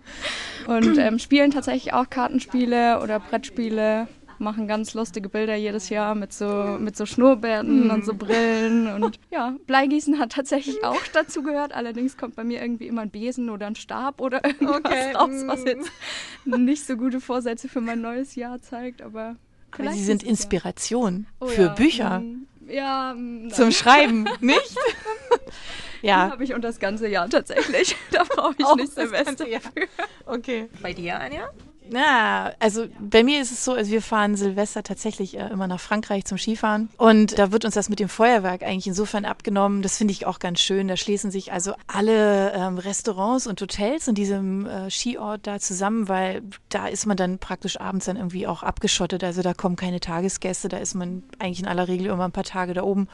Und 0.67 0.97
ähm, 0.97 1.19
spielen 1.19 1.51
tatsächlich 1.51 1.93
auch 1.93 2.09
Kartenspiele 2.09 3.01
oder 3.01 3.19
Brettspiele 3.19 4.07
machen 4.39 4.67
ganz 4.67 4.93
lustige 4.93 5.29
Bilder 5.29 5.55
jedes 5.55 5.89
Jahr 5.89 6.15
mit 6.15 6.33
so, 6.33 6.77
mit 6.79 6.95
so 6.95 7.05
Schnurrbärten 7.05 7.87
mm. 7.87 7.91
und 7.91 8.05
so 8.05 8.13
Brillen. 8.13 8.87
Und 8.95 9.19
ja, 9.31 9.55
Bleigießen 9.67 10.19
hat 10.19 10.31
tatsächlich 10.31 10.83
auch 10.83 11.01
dazu 11.13 11.43
gehört. 11.43 11.73
Allerdings 11.73 12.17
kommt 12.17 12.35
bei 12.35 12.43
mir 12.43 12.61
irgendwie 12.61 12.87
immer 12.87 13.01
ein 13.01 13.09
Besen 13.09 13.49
oder 13.49 13.67
ein 13.67 13.75
Stab 13.75 14.21
oder 14.21 14.43
irgendwas 14.45 14.77
okay. 14.77 15.11
raus, 15.13 15.43
was 15.45 15.63
mm. 15.63 15.67
jetzt 15.67 15.91
nicht 16.45 16.85
so 16.85 16.97
gute 16.97 17.19
Vorsätze 17.19 17.67
für 17.67 17.81
mein 17.81 18.01
neues 18.01 18.35
Jahr 18.35 18.61
zeigt. 18.61 19.01
Aber, 19.01 19.35
aber 19.71 19.91
sie 19.91 20.03
sind 20.03 20.23
Inspiration 20.23 21.27
ja. 21.29 21.47
oh, 21.47 21.47
für 21.47 21.61
ja. 21.63 21.73
Bücher. 21.73 22.19
Mm, 22.19 22.47
ja, 22.67 23.13
nein. 23.13 23.51
zum 23.51 23.71
Schreiben, 23.71 24.27
nicht? 24.41 24.77
ja. 26.01 26.31
habe 26.31 26.43
ich 26.43 26.53
und 26.53 26.63
das 26.63 26.79
ganze 26.79 27.07
Jahr 27.07 27.29
tatsächlich. 27.29 27.95
da 28.11 28.23
brauche 28.23 28.55
ich 28.57 28.65
auch 28.65 28.75
nicht 28.75 28.93
Silvester. 28.93 29.45
Okay. 30.25 30.69
Bei 30.81 30.93
dir, 30.93 31.19
Anja? 31.19 31.49
Na, 31.89 32.51
also 32.59 32.85
bei 32.99 33.23
mir 33.23 33.41
ist 33.41 33.51
es 33.51 33.63
so, 33.63 33.73
also 33.73 33.91
wir 33.91 34.01
fahren 34.01 34.35
Silvester 34.35 34.83
tatsächlich 34.83 35.37
äh, 35.37 35.47
immer 35.49 35.67
nach 35.67 35.79
Frankreich 35.79 36.25
zum 36.25 36.37
Skifahren 36.37 36.89
und 36.97 37.37
da 37.37 37.51
wird 37.51 37.65
uns 37.65 37.75
das 37.75 37.89
mit 37.89 37.99
dem 37.99 38.09
Feuerwerk 38.09 38.63
eigentlich 38.63 38.87
insofern 38.87 39.25
abgenommen. 39.25 39.81
Das 39.81 39.97
finde 39.97 40.11
ich 40.11 40.25
auch 40.25 40.39
ganz 40.39 40.59
schön. 40.59 40.87
Da 40.87 40.97
schließen 40.97 41.31
sich 41.31 41.51
also 41.51 41.73
alle 41.87 42.53
ähm, 42.53 42.77
Restaurants 42.77 43.47
und 43.47 43.61
Hotels 43.61 44.07
in 44.07 44.15
diesem 44.15 44.65
äh, 44.65 44.89
Skiort 44.89 45.47
da 45.47 45.59
zusammen, 45.59 46.07
weil 46.07 46.43
da 46.69 46.87
ist 46.87 47.05
man 47.05 47.17
dann 47.17 47.39
praktisch 47.39 47.79
abends 47.79 48.05
dann 48.05 48.17
irgendwie 48.17 48.47
auch 48.47 48.63
abgeschottet. 48.63 49.23
Also 49.23 49.41
da 49.41 49.53
kommen 49.53 49.75
keine 49.75 49.99
Tagesgäste, 49.99 50.69
da 50.69 50.77
ist 50.77 50.95
man 50.95 51.23
eigentlich 51.39 51.59
in 51.59 51.67
aller 51.67 51.87
Regel 51.87 52.07
immer 52.07 52.25
ein 52.25 52.31
paar 52.31 52.43
Tage 52.43 52.73
da 52.73 52.83
oben. 52.83 53.07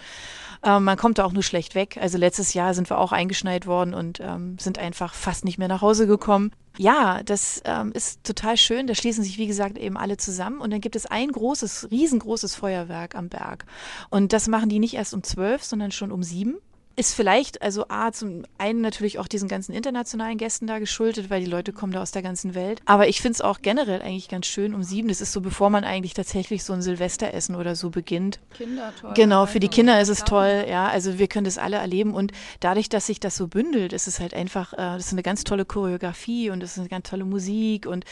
Ähm, 0.63 0.83
man 0.83 0.97
kommt 0.97 1.17
da 1.17 1.25
auch 1.25 1.33
nur 1.33 1.43
schlecht 1.43 1.75
weg. 1.75 1.97
Also 1.99 2.17
letztes 2.17 2.53
Jahr 2.53 2.73
sind 2.73 2.89
wir 2.89 2.99
auch 2.99 3.11
eingeschneit 3.11 3.65
worden 3.65 3.93
und 3.93 4.19
ähm, 4.19 4.57
sind 4.59 4.77
einfach 4.77 5.13
fast 5.13 5.45
nicht 5.45 5.57
mehr 5.57 5.67
nach 5.67 5.81
Hause 5.81 6.07
gekommen. 6.07 6.51
Ja, 6.77 7.21
das 7.23 7.61
ähm, 7.65 7.91
ist 7.93 8.23
total 8.23 8.57
schön. 8.57 8.87
Da 8.87 8.95
schließen 8.95 9.23
sich, 9.23 9.37
wie 9.37 9.47
gesagt, 9.47 9.77
eben 9.77 9.97
alle 9.97 10.17
zusammen. 10.17 10.61
Und 10.61 10.71
dann 10.71 10.81
gibt 10.81 10.95
es 10.95 11.05
ein 11.05 11.31
großes, 11.31 11.89
riesengroßes 11.91 12.55
Feuerwerk 12.55 13.15
am 13.15 13.29
Berg. 13.29 13.65
Und 14.09 14.33
das 14.33 14.47
machen 14.47 14.69
die 14.69 14.79
nicht 14.79 14.93
erst 14.93 15.13
um 15.13 15.23
zwölf, 15.23 15.63
sondern 15.63 15.91
schon 15.91 16.11
um 16.11 16.23
sieben 16.23 16.57
ist 16.95 17.13
vielleicht, 17.13 17.61
also 17.61 17.85
A, 17.89 18.11
zum 18.11 18.43
einen 18.57 18.81
natürlich 18.81 19.19
auch 19.19 19.27
diesen 19.27 19.47
ganzen 19.47 19.73
internationalen 19.73 20.37
Gästen 20.37 20.67
da 20.67 20.79
geschuldet, 20.79 21.29
weil 21.29 21.43
die 21.43 21.49
Leute 21.49 21.73
kommen 21.73 21.93
da 21.93 22.01
aus 22.01 22.11
der 22.11 22.21
ganzen 22.21 22.53
Welt. 22.53 22.81
Aber 22.85 23.07
ich 23.07 23.21
finde 23.21 23.35
es 23.35 23.41
auch 23.41 23.61
generell 23.61 24.01
eigentlich 24.01 24.27
ganz 24.27 24.45
schön 24.45 24.73
um 24.73 24.83
sieben. 24.83 25.07
Das 25.07 25.21
ist 25.21 25.31
so, 25.31 25.41
bevor 25.41 25.69
man 25.69 25.83
eigentlich 25.83 26.13
tatsächlich 26.13 26.63
so 26.63 26.73
ein 26.73 26.81
Silvesteressen 26.81 27.55
oder 27.55 27.75
so 27.75 27.89
beginnt. 27.89 28.39
Kinder 28.53 28.93
toll. 28.99 29.13
Genau, 29.15 29.45
für 29.45 29.59
die 29.59 29.69
Kinder 29.69 29.99
ist 30.01 30.09
es 30.09 30.23
toll, 30.23 30.65
ja. 30.69 30.87
Also 30.87 31.17
wir 31.17 31.27
können 31.27 31.45
das 31.45 31.57
alle 31.57 31.77
erleben. 31.77 32.13
Und 32.13 32.31
dadurch, 32.59 32.89
dass 32.89 33.07
sich 33.07 33.19
das 33.19 33.35
so 33.35 33.47
bündelt, 33.47 33.93
ist 33.93 34.07
es 34.07 34.19
halt 34.19 34.33
einfach, 34.33 34.73
äh, 34.73 34.77
das 34.77 35.07
ist 35.07 35.13
eine 35.13 35.23
ganz 35.23 35.43
tolle 35.43 35.65
Choreografie 35.65 36.49
und 36.49 36.61
es 36.61 36.73
ist 36.73 36.79
eine 36.79 36.89
ganz 36.89 37.09
tolle 37.09 37.25
Musik 37.25 37.85
und 37.85 38.05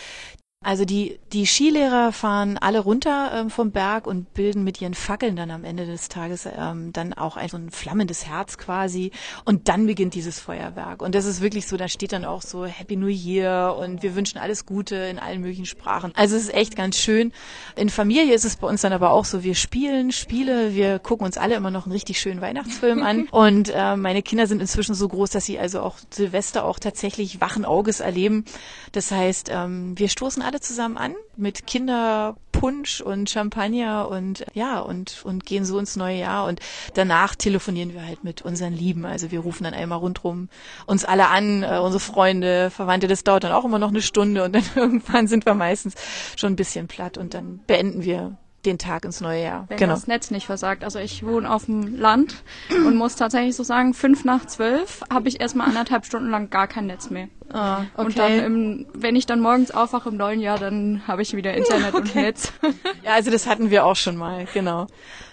also 0.62 0.84
die, 0.84 1.22
die 1.32 1.46
Skilehrer 1.46 2.12
fahren 2.12 2.58
alle 2.58 2.80
runter 2.82 3.32
ähm, 3.34 3.50
vom 3.50 3.72
Berg 3.72 4.06
und 4.06 4.34
bilden 4.34 4.66
mit 4.66 4.82
ihren 4.82 4.94
Fackeln 4.94 5.38
dann 5.38 5.52
am 5.52 5.64
Ende 5.64 5.86
des 5.86 6.10
Tages 6.10 6.46
ähm, 6.46 6.92
dann 6.92 7.14
auch 7.14 7.38
ein, 7.38 7.48
so 7.48 7.56
ein 7.56 7.70
flammendes 7.70 8.28
Herz 8.28 8.58
quasi. 8.58 9.12
Und 9.46 9.70
dann 9.70 9.88
beginnt 9.88 10.16
dieses 10.16 10.38
Feuerwerk. 10.38 11.02
Und 11.02 11.16
das 11.16 11.24
ist 11.24 11.40
wirklich 11.40 11.66
so, 11.66 11.78
da 11.78 11.88
steht 11.88 12.12
dann 12.12 12.26
auch 12.26 12.42
so 12.42 12.66
Happy 12.66 12.98
New 12.98 13.08
Year 13.08 13.74
und 13.80 14.04
wir 14.04 14.16
wünschen 14.16 14.38
alles 14.38 14.66
Gute 14.66 14.98
in 14.98 15.18
allen 15.18 15.40
möglichen 15.40 15.66
Sprachen. 15.66 16.12
Also 16.18 16.36
es 16.36 16.44
ist 16.44 16.54
echt 16.54 16.76
ganz 16.76 16.98
schön. 16.98 17.32
In 17.78 17.90
Familie 17.90 18.34
ist 18.34 18.44
es 18.44 18.58
bei 18.58 18.68
uns 18.68 18.82
dann 18.82 18.92
aber 18.92 19.12
auch 19.12 19.24
so, 19.24 19.46
wir 19.46 19.56
spielen 19.56 20.12
Spiele, 20.12 20.76
wir 20.76 21.00
gucken 21.00 21.26
uns 21.26 21.38
alle 21.38 21.56
immer 21.56 21.72
noch 21.72 21.86
einen 21.86 21.94
richtig 21.94 22.20
schönen 22.20 22.42
Weihnachtsfilm 22.42 23.02
an. 23.02 23.28
Und 23.32 23.72
äh, 23.74 23.96
meine 23.96 24.22
Kinder 24.22 24.46
sind 24.46 24.60
inzwischen 24.60 24.94
so 24.94 25.08
groß, 25.08 25.30
dass 25.30 25.46
sie 25.46 25.58
also 25.58 25.80
auch 25.80 25.96
Silvester 26.10 26.66
auch 26.66 26.80
tatsächlich 26.80 27.40
wachen 27.40 27.64
Auges 27.64 28.02
erleben. 28.02 28.44
Das 28.92 29.10
heißt, 29.10 29.50
ähm, 29.54 29.98
wir 29.98 30.10
stoßen 30.10 30.49
alle 30.50 30.62
zusammen 30.62 30.98
an 30.98 31.14
mit 31.38 31.68
Kinderpunsch 31.68 33.02
und 33.02 33.30
Champagner 33.30 34.10
und 34.10 34.48
ja 34.56 34.80
und 34.80 35.22
und 35.24 35.46
gehen 35.46 35.64
so 35.64 35.78
ins 35.78 35.96
neue 35.96 36.18
Jahr 36.18 36.48
und 36.48 36.60
danach 36.96 37.36
telefonieren 37.36 37.94
wir 37.94 38.04
halt 38.04 38.24
mit 38.24 38.42
unseren 38.42 38.74
Lieben. 38.74 39.06
Also 39.06 39.30
wir 39.30 39.42
rufen 39.42 39.66
dann 39.66 39.76
einmal 39.76 40.00
rundrum 40.00 40.50
uns 40.88 41.06
alle 41.06 41.28
an, 41.28 41.62
äh, 41.62 41.78
unsere 41.78 42.00
Freunde, 42.00 42.72
Verwandte. 42.72 43.08
Das 43.08 43.24
dauert 43.24 43.44
dann 43.44 43.52
auch 43.52 43.64
immer 43.64 43.78
noch 43.78 43.90
eine 43.90 44.02
Stunde 44.02 44.44
und 44.44 44.56
dann 44.56 44.64
irgendwann 44.76 45.28
sind 45.28 45.46
wir 45.46 45.54
meistens 45.54 45.94
schon 46.36 46.54
ein 46.54 46.56
bisschen 46.56 46.88
platt 46.88 47.20
und 47.20 47.36
dann 47.36 47.60
beenden 47.68 48.04
wir 48.04 48.36
den 48.66 48.78
Tag 48.78 49.06
ins 49.06 49.22
neue 49.22 49.44
Jahr. 49.44 49.66
Wenn 49.68 49.78
genau. 49.78 49.94
das 49.94 50.08
Netz 50.08 50.32
nicht 50.32 50.46
versagt. 50.46 50.84
Also 50.84 51.00
ich 51.00 51.26
wohne 51.26 51.50
auf 51.52 51.66
dem 51.66 51.98
Land 51.98 52.44
und 52.70 52.96
muss 52.96 53.16
tatsächlich 53.16 53.56
so 53.56 53.64
sagen, 53.64 53.94
fünf 53.94 54.26
nach 54.26 54.46
zwölf 54.46 55.02
habe 55.12 55.30
ich 55.30 55.40
erstmal 55.40 55.68
anderthalb 55.68 56.06
Stunden 56.06 56.30
lang 56.30 56.50
gar 56.50 56.68
kein 56.68 56.88
Netz 56.88 57.10
mehr. 57.10 57.30
Ah, 57.52 57.86
okay. 57.96 58.06
Und 58.06 58.18
dann, 58.20 58.40
im, 58.40 58.86
wenn 58.94 59.16
ich 59.16 59.26
dann 59.26 59.40
morgens 59.40 59.72
aufwache 59.72 60.10
im 60.10 60.18
neuen 60.18 60.40
Jahr, 60.40 60.60
dann 60.60 61.02
habe 61.08 61.22
ich 61.22 61.36
wieder 61.36 61.54
Internet 61.54 61.94
okay. 61.94 62.02
und 62.02 62.16
Netz. 62.16 62.54
Ja, 63.04 63.14
also 63.14 63.32
das 63.32 63.48
hatten 63.48 63.70
wir 63.70 63.86
auch 63.86 63.96
schon 63.96 64.18
mal, 64.18 64.46
genau. 64.54 64.88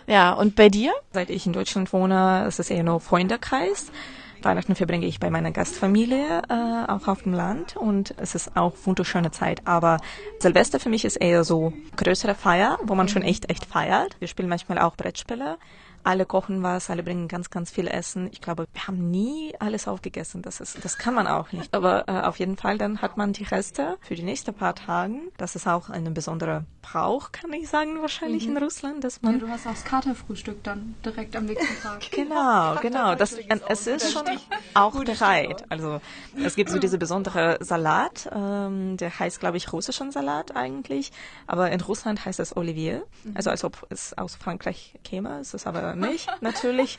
Ja, 0.07 0.33
und 0.33 0.55
bei 0.55 0.69
dir? 0.69 0.93
Seit 1.13 1.31
ich 1.31 1.47
in 1.47 1.53
Deutschland 1.53 1.93
wohne, 1.93 2.45
ist 2.47 2.61
es 2.61 2.71
eher 2.71 2.85
nur 2.85 3.01
Freundekreis. 3.01 3.91
Weihnachten 4.43 4.75
verbringe 4.75 5.07
ich 5.07 5.21
bei 5.21 5.31
meiner 5.31 5.51
Gastfamilie, 5.51 6.43
äh, 6.49 6.91
auch 6.91 7.09
auf 7.09 7.23
dem 7.23 7.33
Land 7.33 7.77
und 7.77 8.15
es 8.19 8.35
ist 8.35 8.57
auch 8.57 8.75
wunderschöne 8.85 9.31
Zeit. 9.31 9.63
Aber 9.67 9.99
Silvester 10.39 10.79
für 10.81 10.89
mich 10.89 11.05
ist 11.05 11.17
eher 11.17 11.45
so 11.45 11.73
größere 11.97 12.35
Feier, 12.35 12.79
wo 12.85 12.95
man 12.95 13.09
schon 13.09 13.23
echt, 13.23 13.51
echt 13.51 13.67
feiert. 13.67 14.17
Wir 14.21 14.29
spielen 14.29 14.49
manchmal 14.49 14.79
auch 14.79 14.97
Brettspiele 14.97 15.57
alle 16.07 16.25
kochen 16.25 16.63
was, 16.63 16.89
alle 16.89 17.03
bringen 17.03 17.27
ganz, 17.27 17.51
ganz 17.51 17.71
viel 17.71 17.89
Essen. 17.89 18.29
Ich 18.31 18.41
glaube, 18.41 18.67
wir 18.73 18.87
haben 18.87 19.11
nie 19.11 19.55
alles 19.59 19.89
aufgegessen. 19.89 20.41
Das 20.41 20.61
ist, 20.61 20.85
das 20.85 20.99
kann 20.99 21.15
man 21.15 21.27
auch 21.27 21.51
nicht. 21.51 21.75
Aber 21.75 22.09
äh, 22.09 22.21
auf 22.21 22.39
jeden 22.39 22.57
Fall, 22.57 22.79
dann 22.79 23.03
hat 23.03 23.17
man 23.17 23.33
die 23.33 23.43
Reste 23.43 23.99
für 24.01 24.15
die 24.15 24.23
nächsten 24.23 24.55
paar 24.55 24.77
Tage. 24.77 25.15
Das 25.37 25.57
ist 25.57 25.67
auch 25.67 25.91
ein 25.91 26.15
besonderer 26.15 26.65
Brauch, 26.81 27.33
kann 27.33 27.53
ich 27.53 27.69
sagen, 27.69 28.01
wahrscheinlich 28.01 28.47
mhm. 28.47 28.57
in 28.57 28.63
Russland, 28.63 29.03
dass 29.03 29.21
man. 29.21 29.35
Ja, 29.35 29.39
du 29.41 29.49
hast 29.49 29.67
auch 29.67 29.73
das 29.73 29.85
Katerfrühstück 29.85 30.63
dann 30.63 30.95
direkt 31.05 31.35
am 31.35 31.47
nächsten 31.47 31.75
Tag. 31.83 32.09
genau, 32.13 32.77
genau. 32.81 33.17
Das, 33.17 33.37
es 33.69 33.87
ist 33.89 34.13
schon 34.13 34.23
auch 34.75 35.03
bereit. 35.05 35.65
Also 35.69 36.01
es 36.37 36.55
gibt 36.55 36.71
so 36.71 36.79
diese 36.79 36.99
besondere 36.99 37.59
Salat, 37.61 38.31
ähm, 38.33 38.97
der 38.97 39.19
heißt, 39.19 39.41
glaube 39.41 39.57
ich, 39.57 39.73
russischen 39.73 40.13
Salat 40.13 40.55
eigentlich. 40.55 41.11
Aber 41.49 41.73
in 41.73 41.81
Russland 41.81 42.25
heißt 42.25 42.39
es 42.39 42.57
Olivier. 42.57 43.05
Also 43.35 43.51
als 43.51 43.65
ob 43.65 43.85
es 43.91 44.17
aus 44.17 44.37
Frankreich 44.37 44.95
käme. 45.03 45.41
Es 45.41 45.53
ist 45.53 45.67
aber 45.67 45.96
nicht, 45.97 46.29
natürlich. 46.41 46.99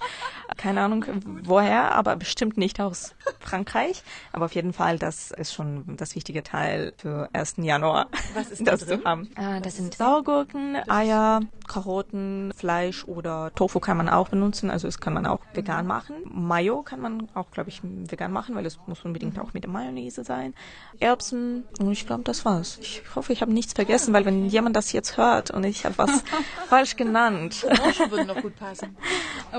Keine 0.57 0.81
Ahnung 0.81 1.05
woher, 1.43 1.93
aber 1.93 2.15
bestimmt 2.15 2.57
nicht 2.57 2.79
aus 2.79 3.15
Frankreich. 3.39 4.03
Aber 4.31 4.45
auf 4.45 4.55
jeden 4.55 4.73
Fall, 4.73 4.99
das 4.99 5.31
ist 5.31 5.53
schon 5.53 5.97
das 5.97 6.15
wichtige 6.15 6.43
Teil 6.43 6.93
für 6.97 7.29
1. 7.33 7.55
Januar, 7.57 8.07
Was 8.33 8.51
ist 8.51 8.67
das 8.67 8.85
zu 8.85 9.03
haben. 9.03 9.29
Äh, 9.35 9.61
das 9.61 9.77
sind 9.77 9.95
Saugurken, 9.95 10.77
Eier, 10.89 11.41
Karotten, 11.67 12.53
Fleisch 12.55 13.05
oder 13.05 13.51
Tofu 13.55 13.79
kann 13.79 13.97
man 13.97 14.09
auch 14.09 14.29
benutzen. 14.29 14.69
Also 14.69 14.87
das 14.87 14.99
kann 14.99 15.13
man 15.13 15.25
auch 15.25 15.39
vegan 15.53 15.85
mhm. 15.85 15.87
machen. 15.87 16.15
Mayo 16.25 16.81
kann 16.81 16.99
man 16.99 17.27
auch, 17.33 17.51
glaube 17.51 17.69
ich, 17.69 17.81
vegan 17.83 18.31
machen, 18.31 18.55
weil 18.55 18.65
es 18.65 18.79
muss 18.87 19.03
unbedingt 19.03 19.39
auch 19.39 19.53
mit 19.53 19.63
der 19.63 19.71
Mayonnaise 19.71 20.23
sein. 20.23 20.53
Erbsen 20.99 21.65
und 21.79 21.91
ich 21.91 22.05
glaube, 22.05 22.23
das 22.23 22.45
war's. 22.45 22.79
Ich 22.81 23.03
hoffe, 23.15 23.33
ich 23.33 23.41
habe 23.41 23.53
nichts 23.53 23.73
vergessen, 23.73 24.13
weil 24.13 24.25
wenn 24.25 24.47
jemand 24.47 24.75
das 24.75 24.91
jetzt 24.91 25.17
hört 25.17 25.51
und 25.51 25.63
ich 25.63 25.85
habe 25.85 25.97
was 25.97 26.23
falsch 26.69 26.95
genannt. 26.95 27.65
Orange 27.65 28.11
würde 28.11 28.25
noch 28.25 28.41
gut 28.41 28.55
passen. 28.55 28.86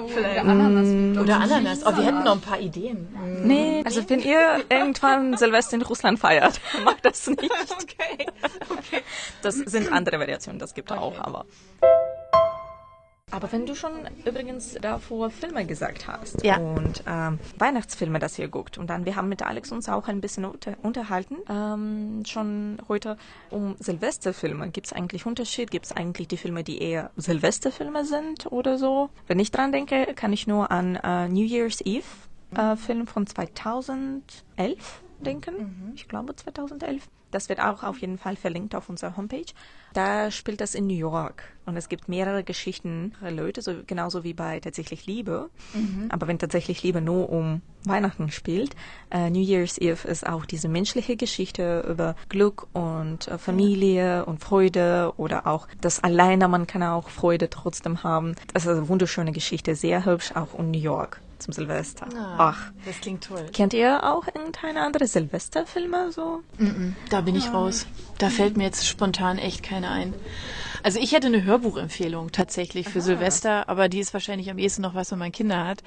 Vielleicht. 0.09 0.45
Oder 0.45 0.51
Ananas. 0.51 1.19
Oder 1.19 1.41
Ananas. 1.41 1.87
Oh, 1.87 1.97
wir 1.97 2.05
hätten 2.05 2.25
noch 2.25 2.35
ein 2.35 2.41
paar 2.41 2.61
Ideen. 2.61 3.09
Nee, 3.43 3.83
also 3.85 4.09
wenn 4.09 4.21
ihr 4.21 4.65
irgendwann 4.69 5.37
Silvester 5.37 5.77
in 5.77 5.83
Russland 5.83 6.19
feiert, 6.19 6.61
macht 6.85 7.05
das 7.05 7.27
nicht. 7.27 7.43
okay. 7.43 8.27
okay. 8.71 9.03
Das 9.43 9.57
sind 9.57 9.93
andere 9.93 10.19
Variationen, 10.19 10.59
das 10.59 10.75
gibt 10.75 10.91
okay. 10.91 11.01
auch, 11.01 11.19
aber. 11.19 11.47
Aber 13.31 13.53
wenn 13.53 13.67
du 13.67 13.75
schon 13.75 13.93
übrigens 14.25 14.75
davor 14.81 15.31
Filme 15.31 15.67
gesagt 15.67 16.07
hast 16.07 16.43
ja. 16.45 16.57
und 16.57 17.03
ähm, 17.07 17.39
Weihnachtsfilme, 17.59 18.19
das 18.19 18.39
ihr 18.39 18.49
guckt 18.49 18.79
und 18.79 18.89
dann, 18.89 19.05
wir 19.05 19.17
haben 19.17 19.29
mit 19.29 19.43
Alex 19.43 19.71
uns 19.73 19.89
auch 19.89 20.09
ein 20.09 20.21
bisschen 20.21 20.45
unter, 20.45 20.77
unterhalten, 20.83 21.37
ähm, 21.49 22.25
schon 22.25 22.79
heute 22.89 23.17
um 23.51 23.77
Silvesterfilme. 23.79 24.71
Gibt 24.71 24.89
es 24.89 24.93
eigentlich 24.93 25.27
Unterschied? 25.27 25.71
Gibt 25.71 25.87
es 25.87 25.93
eigentlich 25.93 26.29
die 26.29 26.37
Filme, 26.37 26.65
die 26.65 26.81
eher 26.81 27.11
Silvesterfilme 27.17 28.05
sind 28.05 28.51
oder 28.51 28.79
so? 28.79 29.11
Wenn 29.27 29.39
ich 29.39 29.51
dran 29.51 29.73
denke, 29.73 30.15
kann 30.15 30.33
ich 30.33 30.47
nur 30.47 30.71
an 30.71 30.97
äh, 30.97 31.29
New 31.29 31.45
Year's 31.45 31.81
Eve 31.83 32.05
äh, 32.57 32.77
Film 32.77 33.07
von 33.07 33.27
2011 33.27 35.03
denken. 35.21 35.55
Mhm. 35.59 35.93
Ich 35.95 36.09
glaube 36.09 36.35
2011. 36.35 37.09
Das 37.31 37.49
wird 37.51 37.61
auch 37.61 37.83
auf 37.83 37.99
jeden 37.99 38.17
Fall 38.17 38.37
verlinkt 38.37 38.75
auf 38.75 38.89
unserer 38.89 39.17
Homepage. 39.17 39.45
Da 39.93 40.31
spielt 40.31 40.61
das 40.61 40.75
in 40.75 40.87
New 40.87 40.95
York 40.95 41.43
und 41.67 41.77
es 41.77 41.89
gibt 41.89 42.09
mehrere 42.09 42.43
Geschichten, 42.43 43.15
Leute, 43.21 43.61
so, 43.61 43.75
genauso 43.87 44.25
wie 44.25 44.33
bei 44.33 44.61
Tatsächlich 44.61 45.07
Liebe. 45.07 45.51
Mhm. 45.75 46.07
Aber 46.11 46.27
wenn 46.27 46.39
Tatsächlich 46.39 46.83
Liebe 46.83 47.01
nur 47.01 47.29
um 47.31 47.61
Weihnachten 47.85 48.31
spielt, 48.31 48.77
äh, 49.11 49.29
New 49.29 49.41
Year's 49.41 49.79
Eve 49.79 50.09
ist 50.09 50.27
auch 50.27 50.47
diese 50.47 50.69
menschliche 50.69 51.17
Geschichte 51.17 51.85
über 51.89 52.17
Glück 52.29 52.67
und 52.73 53.29
äh, 53.29 53.39
Familie 53.39 54.25
und 54.25 54.41
Freude 54.43 55.13
oder 55.17 55.47
auch 55.47 55.69
das 55.81 56.03
Alleine, 56.03 56.49
man 56.49 56.67
kann 56.67 56.83
auch 56.83 57.09
Freude 57.11 57.51
trotzdem 57.51 58.03
haben. 58.03 58.37
Das 58.55 58.65
ist 58.65 58.71
eine 58.71 58.89
wunderschöne 58.89 59.33
Geschichte, 59.33 59.75
sehr 59.75 60.07
hübsch, 60.07 60.33
auch 60.35 60.59
in 60.59 60.71
New 60.71 60.79
York 60.79 61.21
zum 61.39 61.53
Silvester. 61.53 62.07
Ah, 62.17 62.37
Ach, 62.39 62.73
das 62.85 63.01
klingt 63.01 63.25
toll. 63.25 63.47
Kennt 63.53 63.73
ihr 63.75 64.05
auch 64.05 64.27
irgendeine 64.27 64.83
andere 64.83 65.07
Silvesterfilme 65.07 66.13
so? 66.13 66.43
Mm 66.59 66.65
-mm, 66.67 66.93
da 67.11 67.21
bin 67.21 67.37
ich 67.37 67.53
raus. 67.53 67.87
Da 68.19 68.31
fällt 68.31 68.57
mir 68.57 68.65
jetzt 68.65 68.87
spontan 68.87 69.39
echt 69.39 69.63
keine 69.63 69.91
ein. 69.91 70.15
Also 70.83 71.01
ich 71.01 71.13
hätte 71.13 71.27
eine 71.27 71.43
Hörbuchempfehlung 71.45 72.31
tatsächlich 72.33 72.89
für 72.89 73.01
Aha. 73.01 73.05
Silvester, 73.07 73.69
aber 73.69 73.89
die 73.89 73.99
ist 73.99 74.13
wahrscheinlich 74.13 74.51
am 74.51 74.59
ehesten 74.59 74.83
noch 74.83 74.95
was, 74.95 75.11
wenn 75.11 75.19
man 75.19 75.33
Kinder 75.33 75.65
hat. 75.67 75.83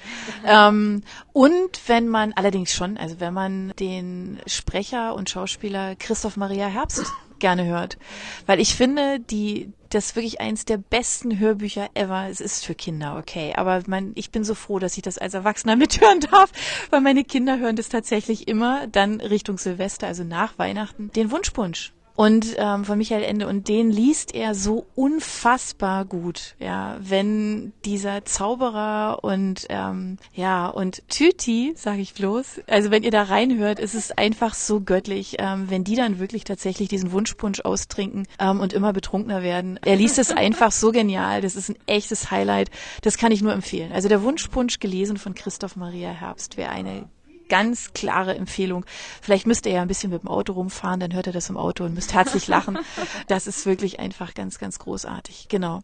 ähm, 0.46 1.02
und 1.32 1.80
wenn 1.88 2.08
man 2.08 2.32
allerdings 2.34 2.72
schon, 2.72 2.96
also 2.98 3.18
wenn 3.20 3.32
man 3.34 3.72
den 3.78 4.38
Sprecher 4.46 5.14
und 5.14 5.30
Schauspieler 5.30 5.96
Christoph 5.96 6.36
Maria 6.36 6.66
Herbst 6.66 7.06
gerne 7.42 7.66
hört. 7.66 7.98
Weil 8.46 8.58
ich 8.58 8.74
finde, 8.74 9.20
die, 9.20 9.70
das 9.90 10.06
ist 10.06 10.16
wirklich 10.16 10.40
eins 10.40 10.64
der 10.64 10.78
besten 10.78 11.38
Hörbücher 11.38 11.90
ever. 11.92 12.28
Es 12.30 12.40
ist 12.40 12.64
für 12.64 12.74
Kinder, 12.74 13.18
okay. 13.18 13.52
Aber 13.54 13.82
mein, 13.86 14.12
ich 14.14 14.30
bin 14.30 14.44
so 14.44 14.54
froh, 14.54 14.78
dass 14.78 14.96
ich 14.96 15.02
das 15.02 15.18
als 15.18 15.34
Erwachsener 15.34 15.76
mithören 15.82 16.20
darf, 16.20 16.50
weil 16.88 17.02
meine 17.02 17.24
Kinder 17.24 17.58
hören 17.58 17.76
das 17.76 17.90
tatsächlich 17.90 18.48
immer 18.48 18.86
dann 18.86 19.20
Richtung 19.20 19.58
Silvester, 19.58 20.06
also 20.06 20.24
nach 20.24 20.58
Weihnachten, 20.58 21.10
den 21.10 21.30
Wunschpunsch 21.30 21.92
und 22.22 22.54
ähm, 22.56 22.84
von 22.84 22.98
Michael 22.98 23.24
Ende. 23.24 23.48
Und 23.48 23.66
den 23.66 23.90
liest 23.90 24.32
er 24.32 24.54
so 24.54 24.86
unfassbar 24.94 26.04
gut, 26.04 26.54
ja, 26.60 26.96
wenn 27.00 27.72
dieser 27.84 28.24
Zauberer 28.24 29.18
und 29.22 29.66
ähm, 29.70 30.18
ja 30.32 30.68
und 30.68 31.02
Tüti, 31.08 31.72
sage 31.74 32.00
ich 32.00 32.14
bloß, 32.14 32.60
also 32.68 32.92
wenn 32.92 33.02
ihr 33.02 33.10
da 33.10 33.24
reinhört, 33.24 33.80
ist 33.80 33.94
es 33.94 34.12
einfach 34.12 34.54
so 34.54 34.80
göttlich, 34.80 35.38
ähm, 35.40 35.68
wenn 35.68 35.82
die 35.82 35.96
dann 35.96 36.20
wirklich 36.20 36.44
tatsächlich 36.44 36.88
diesen 36.88 37.10
Wunschpunsch 37.10 37.62
austrinken 37.62 38.28
ähm, 38.38 38.60
und 38.60 38.72
immer 38.72 38.92
betrunkener 38.92 39.42
werden. 39.42 39.80
Er 39.84 39.96
liest 39.96 40.20
es 40.20 40.30
einfach 40.30 40.70
so 40.70 40.92
genial, 40.92 41.40
das 41.40 41.56
ist 41.56 41.70
ein 41.70 41.76
echtes 41.86 42.30
Highlight, 42.30 42.70
das 43.00 43.18
kann 43.18 43.32
ich 43.32 43.42
nur 43.42 43.52
empfehlen. 43.52 43.90
Also 43.90 44.08
der 44.08 44.22
Wunschpunsch 44.22 44.78
gelesen 44.78 45.16
von 45.16 45.34
Christoph 45.34 45.74
Maria 45.74 46.10
Herbst. 46.10 46.56
Wäre 46.56 46.70
eine 46.70 47.08
ganz 47.52 47.92
klare 47.92 48.34
Empfehlung. 48.34 48.86
Vielleicht 49.20 49.46
müsst 49.46 49.66
ihr 49.66 49.72
ja 49.72 49.82
ein 49.82 49.88
bisschen 49.88 50.08
mit 50.08 50.22
dem 50.22 50.28
Auto 50.28 50.54
rumfahren, 50.54 51.00
dann 51.00 51.12
hört 51.12 51.26
ihr 51.26 51.34
das 51.34 51.50
im 51.50 51.58
Auto 51.58 51.84
und 51.84 51.92
müsst 51.92 52.14
herzlich 52.14 52.48
lachen. 52.48 52.78
Das 53.28 53.46
ist 53.46 53.66
wirklich 53.66 54.00
einfach 54.00 54.32
ganz, 54.32 54.58
ganz 54.58 54.78
großartig. 54.78 55.48
Genau. 55.48 55.80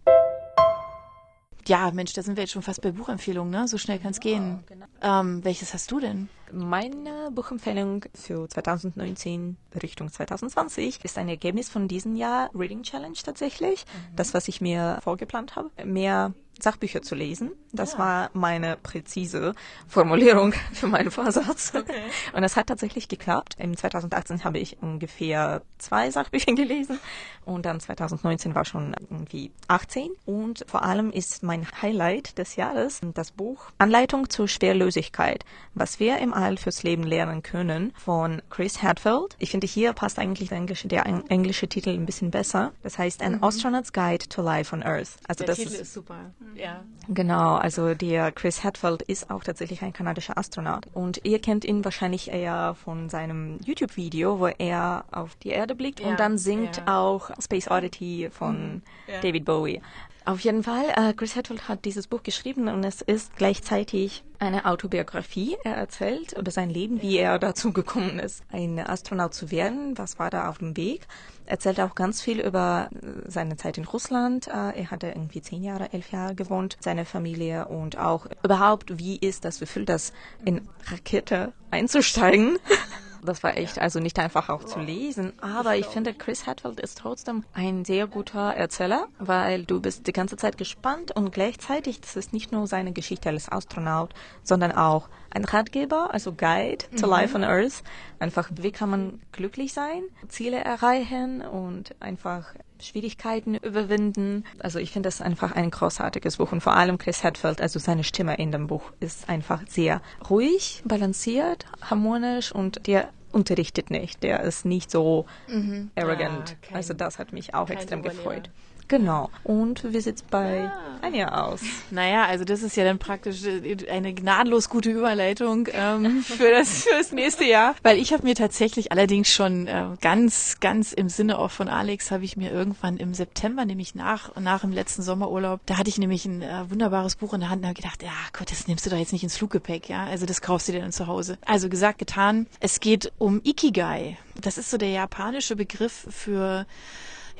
Ja, 1.66 1.90
Mensch, 1.90 2.14
da 2.14 2.22
sind 2.22 2.36
wir 2.36 2.44
jetzt 2.44 2.52
schon 2.52 2.62
fast 2.62 2.80
bei 2.80 2.92
Buchempfehlungen, 2.92 3.50
ne? 3.50 3.68
So 3.68 3.76
schnell 3.76 3.98
kann 3.98 4.12
es 4.12 4.20
gehen. 4.20 4.64
Genau. 4.66 4.86
Ähm, 5.02 5.44
welches 5.44 5.74
hast 5.74 5.90
du 5.90 6.00
denn? 6.00 6.30
Meine 6.50 7.30
Buchempfehlung 7.32 8.06
für 8.14 8.48
2019 8.48 9.58
Richtung 9.82 10.10
2020 10.10 11.04
ist 11.04 11.18
ein 11.18 11.28
Ergebnis 11.28 11.68
von 11.68 11.86
diesem 11.86 12.16
Jahr 12.16 12.48
Reading 12.54 12.82
Challenge 12.82 13.18
tatsächlich. 13.22 13.84
Mhm. 13.84 14.16
Das, 14.16 14.32
was 14.32 14.48
ich 14.48 14.62
mir 14.62 15.00
vorgeplant 15.02 15.56
habe. 15.56 15.70
Mehr 15.84 16.32
Sachbücher 16.62 17.02
zu 17.02 17.14
lesen. 17.14 17.52
Das 17.72 17.92
ja. 17.92 17.98
war 17.98 18.30
meine 18.32 18.76
präzise 18.76 19.54
Formulierung 19.86 20.52
für 20.72 20.86
meinen 20.86 21.10
Vorsatz. 21.10 21.72
Okay. 21.74 22.02
Und 22.32 22.44
es 22.44 22.56
hat 22.56 22.66
tatsächlich 22.66 23.08
geklappt. 23.08 23.56
Im 23.58 23.76
2018 23.76 24.44
habe 24.44 24.58
ich 24.58 24.78
ungefähr 24.80 25.62
zwei 25.78 26.10
Sachbücher 26.10 26.52
gelesen 26.54 26.98
und 27.44 27.64
dann 27.64 27.80
2019 27.80 28.54
war 28.54 28.64
schon 28.64 28.94
irgendwie 29.10 29.50
18. 29.68 30.10
Und 30.26 30.64
vor 30.68 30.82
allem 30.82 31.10
ist 31.10 31.42
mein 31.42 31.66
Highlight 31.82 32.38
des 32.38 32.56
Jahres 32.56 33.00
das 33.14 33.32
Buch 33.32 33.70
Anleitung 33.78 34.28
zur 34.28 34.48
Schwerlösigkeit, 34.48 35.44
was 35.74 36.00
wir 36.00 36.18
im 36.18 36.34
All 36.34 36.56
fürs 36.56 36.82
Leben 36.82 37.04
lernen 37.04 37.42
können 37.42 37.92
von 37.96 38.42
Chris 38.50 38.82
Hadfield. 38.82 39.36
Ich 39.38 39.50
finde, 39.50 39.66
hier 39.66 39.92
passt 39.92 40.18
eigentlich 40.18 40.48
der 40.48 40.58
englische, 40.58 40.88
der 40.88 41.06
englische 41.28 41.68
Titel 41.68 41.90
ein 41.90 42.06
bisschen 42.06 42.30
besser. 42.30 42.72
Das 42.82 42.98
heißt 42.98 43.22
An 43.22 43.36
mhm. 43.36 43.44
Astronaut's 43.44 43.92
Guide 43.92 44.28
to 44.28 44.42
Life 44.42 44.74
on 44.74 44.82
Earth. 44.82 45.16
Also 45.26 45.44
der 45.44 45.48
das 45.48 45.58
Titel 45.58 45.72
ist, 45.72 45.80
ist 45.80 45.94
super. 45.94 46.32
Ja. 46.54 46.82
Genau, 47.08 47.54
also 47.54 47.94
der 47.94 48.32
Chris 48.32 48.64
Hadfield 48.64 49.02
ist 49.02 49.30
auch 49.30 49.42
tatsächlich 49.42 49.82
ein 49.82 49.92
kanadischer 49.92 50.36
Astronaut. 50.36 50.86
Und 50.92 51.20
ihr 51.24 51.40
kennt 51.40 51.64
ihn 51.64 51.84
wahrscheinlich 51.84 52.30
eher 52.30 52.74
von 52.74 53.08
seinem 53.08 53.58
YouTube-Video, 53.64 54.40
wo 54.40 54.46
er 54.46 55.04
auf 55.10 55.34
die 55.36 55.50
Erde 55.50 55.74
blickt 55.74 56.00
ja. 56.00 56.08
und 56.08 56.20
dann 56.20 56.36
singt 56.36 56.78
ja. 56.78 56.98
auch 56.98 57.30
Space 57.40 57.70
Oddity 57.70 58.28
von 58.30 58.74
mhm. 58.74 58.82
David 59.22 59.44
Bowie. 59.44 59.80
Auf 60.28 60.40
jeden 60.40 60.62
Fall, 60.62 60.84
äh, 60.94 61.14
Chris 61.14 61.36
Hadfield 61.36 61.68
hat 61.68 61.86
dieses 61.86 62.06
Buch 62.06 62.22
geschrieben 62.22 62.68
und 62.68 62.84
es 62.84 63.00
ist 63.00 63.34
gleichzeitig 63.36 64.24
eine 64.38 64.66
Autobiografie. 64.66 65.56
Er 65.64 65.74
erzählt 65.74 66.34
über 66.34 66.50
sein 66.50 66.68
Leben, 66.68 67.00
wie 67.00 67.16
er 67.16 67.38
dazu 67.38 67.72
gekommen 67.72 68.18
ist, 68.18 68.42
ein 68.52 68.78
Astronaut 68.78 69.32
zu 69.32 69.50
werden, 69.50 69.96
was 69.96 70.18
war 70.18 70.28
da 70.28 70.50
auf 70.50 70.58
dem 70.58 70.76
Weg. 70.76 71.06
Er 71.46 71.52
erzählt 71.52 71.80
auch 71.80 71.94
ganz 71.94 72.20
viel 72.20 72.40
über 72.40 72.90
äh, 72.92 73.06
seine 73.26 73.56
Zeit 73.56 73.78
in 73.78 73.86
Russland. 73.86 74.48
Äh, 74.48 74.78
er 74.78 74.90
hatte 74.90 75.06
irgendwie 75.06 75.40
zehn 75.40 75.62
Jahre, 75.62 75.94
elf 75.94 76.12
Jahre 76.12 76.34
gewohnt, 76.34 76.76
seine 76.78 77.06
Familie 77.06 77.66
und 77.68 77.96
auch 77.96 78.26
überhaupt, 78.44 78.98
wie 78.98 79.16
ist 79.16 79.46
das 79.46 79.60
Gefühl, 79.60 79.86
das 79.86 80.12
in 80.44 80.68
Rakete 80.90 81.54
einzusteigen. 81.70 82.58
Das 83.22 83.42
war 83.42 83.56
echt 83.56 83.78
also 83.78 84.00
nicht 84.00 84.18
einfach 84.18 84.48
auch 84.48 84.64
zu 84.64 84.78
lesen, 84.78 85.32
aber 85.40 85.76
ich 85.76 85.86
finde, 85.86 86.14
Chris 86.14 86.46
Hadfield 86.46 86.80
ist 86.80 86.98
trotzdem 86.98 87.44
ein 87.52 87.84
sehr 87.84 88.06
guter 88.06 88.54
Erzähler, 88.54 89.08
weil 89.18 89.64
du 89.64 89.80
bist 89.80 90.06
die 90.06 90.12
ganze 90.12 90.36
Zeit 90.36 90.58
gespannt 90.58 91.14
und 91.14 91.32
gleichzeitig, 91.32 92.00
das 92.00 92.16
ist 92.16 92.32
nicht 92.32 92.52
nur 92.52 92.66
seine 92.66 92.92
Geschichte 92.92 93.28
als 93.28 93.50
Astronaut, 93.50 94.14
sondern 94.42 94.72
auch 94.72 95.08
ein 95.30 95.44
Ratgeber, 95.44 96.12
also 96.12 96.32
Guide 96.32 96.84
to 96.96 97.06
mhm. 97.06 97.12
Life 97.12 97.34
on 97.36 97.44
Earth. 97.44 97.82
Einfach, 98.18 98.50
wie 98.54 98.72
kann 98.72 98.90
man 98.90 99.20
glücklich 99.32 99.72
sein, 99.72 100.02
Ziele 100.28 100.58
erreichen 100.58 101.42
und 101.42 101.94
einfach 102.00 102.54
Schwierigkeiten 102.80 103.54
überwinden. 103.56 104.44
Also 104.60 104.78
ich 104.78 104.92
finde 104.92 105.08
das 105.08 105.20
einfach 105.20 105.52
ein 105.52 105.70
großartiges 105.70 106.36
Buch 106.36 106.52
und 106.52 106.60
vor 106.60 106.76
allem 106.76 106.98
Chris 106.98 107.24
Hadfield, 107.24 107.60
also 107.60 107.78
seine 107.78 108.04
Stimme 108.04 108.36
in 108.36 108.52
dem 108.52 108.66
Buch 108.66 108.92
ist 109.00 109.28
einfach 109.28 109.62
sehr 109.68 110.00
ruhig, 110.30 110.82
balanciert, 110.84 111.66
harmonisch 111.80 112.52
und 112.52 112.86
der 112.86 113.08
unterrichtet 113.32 113.90
nicht. 113.90 114.22
Der 114.22 114.40
ist 114.40 114.64
nicht 114.64 114.90
so 114.90 115.26
mhm. 115.48 115.90
arrogant. 115.96 116.56
Ah, 116.56 116.66
kein, 116.66 116.76
also 116.76 116.94
das 116.94 117.18
hat 117.18 117.32
mich 117.32 117.54
auch 117.54 117.70
extrem 117.70 118.02
gefreut. 118.02 118.50
Genau. 118.88 119.30
Und 119.44 119.92
wie 119.92 120.00
sieht's 120.00 120.22
bei 120.22 120.56
ja. 120.56 120.72
Anja 121.02 121.44
aus? 121.44 121.60
Naja, 121.90 122.24
also 122.24 122.44
das 122.44 122.62
ist 122.62 122.76
ja 122.76 122.84
dann 122.84 122.98
praktisch 122.98 123.44
äh, 123.44 123.76
eine 123.90 124.14
gnadenlos 124.14 124.70
gute 124.70 124.90
Überleitung 124.90 125.68
ähm, 125.72 126.22
für, 126.22 126.50
das, 126.50 126.84
für 126.84 126.96
das 126.96 127.12
nächste 127.12 127.44
Jahr. 127.44 127.74
Weil 127.82 127.98
ich 127.98 128.12
habe 128.12 128.24
mir 128.24 128.34
tatsächlich 128.34 128.90
allerdings 128.90 129.30
schon 129.30 129.66
äh, 129.66 129.84
ganz, 130.00 130.58
ganz 130.60 130.92
im 130.92 131.10
Sinne 131.10 131.38
auch 131.38 131.50
von 131.50 131.68
Alex, 131.68 132.10
habe 132.10 132.24
ich 132.24 132.36
mir 132.36 132.50
irgendwann 132.50 132.96
im 132.96 133.12
September, 133.12 133.66
nämlich 133.66 133.94
nach, 133.94 134.34
nach 134.36 134.62
dem 134.62 134.72
letzten 134.72 135.02
Sommerurlaub, 135.02 135.60
da 135.66 135.76
hatte 135.76 135.90
ich 135.90 135.98
nämlich 135.98 136.24
ein 136.24 136.42
äh, 136.42 136.70
wunderbares 136.70 137.16
Buch 137.16 137.34
in 137.34 137.40
der 137.40 137.50
Hand 137.50 137.62
und 137.62 137.68
habe 137.68 137.80
gedacht, 137.80 138.02
ja 138.02 138.10
Gott, 138.32 138.50
das 138.50 138.66
nimmst 138.66 138.86
du 138.86 138.90
doch 138.90 138.98
jetzt 138.98 139.12
nicht 139.12 139.22
ins 139.22 139.36
Fluggepäck, 139.36 139.88
ja. 139.88 140.04
Also 140.04 140.24
das 140.24 140.40
kaufst 140.40 140.68
du 140.68 140.72
dir 140.72 140.80
dann 140.80 140.92
zu 140.92 141.06
Hause. 141.06 141.36
Also 141.44 141.68
gesagt, 141.68 141.98
getan. 141.98 142.46
Es 142.60 142.80
geht 142.80 143.12
um 143.18 143.42
Ikigai. 143.44 144.16
Das 144.40 144.56
ist 144.56 144.70
so 144.70 144.78
der 144.78 144.90
japanische 144.90 145.56
Begriff 145.56 146.06
für 146.10 146.66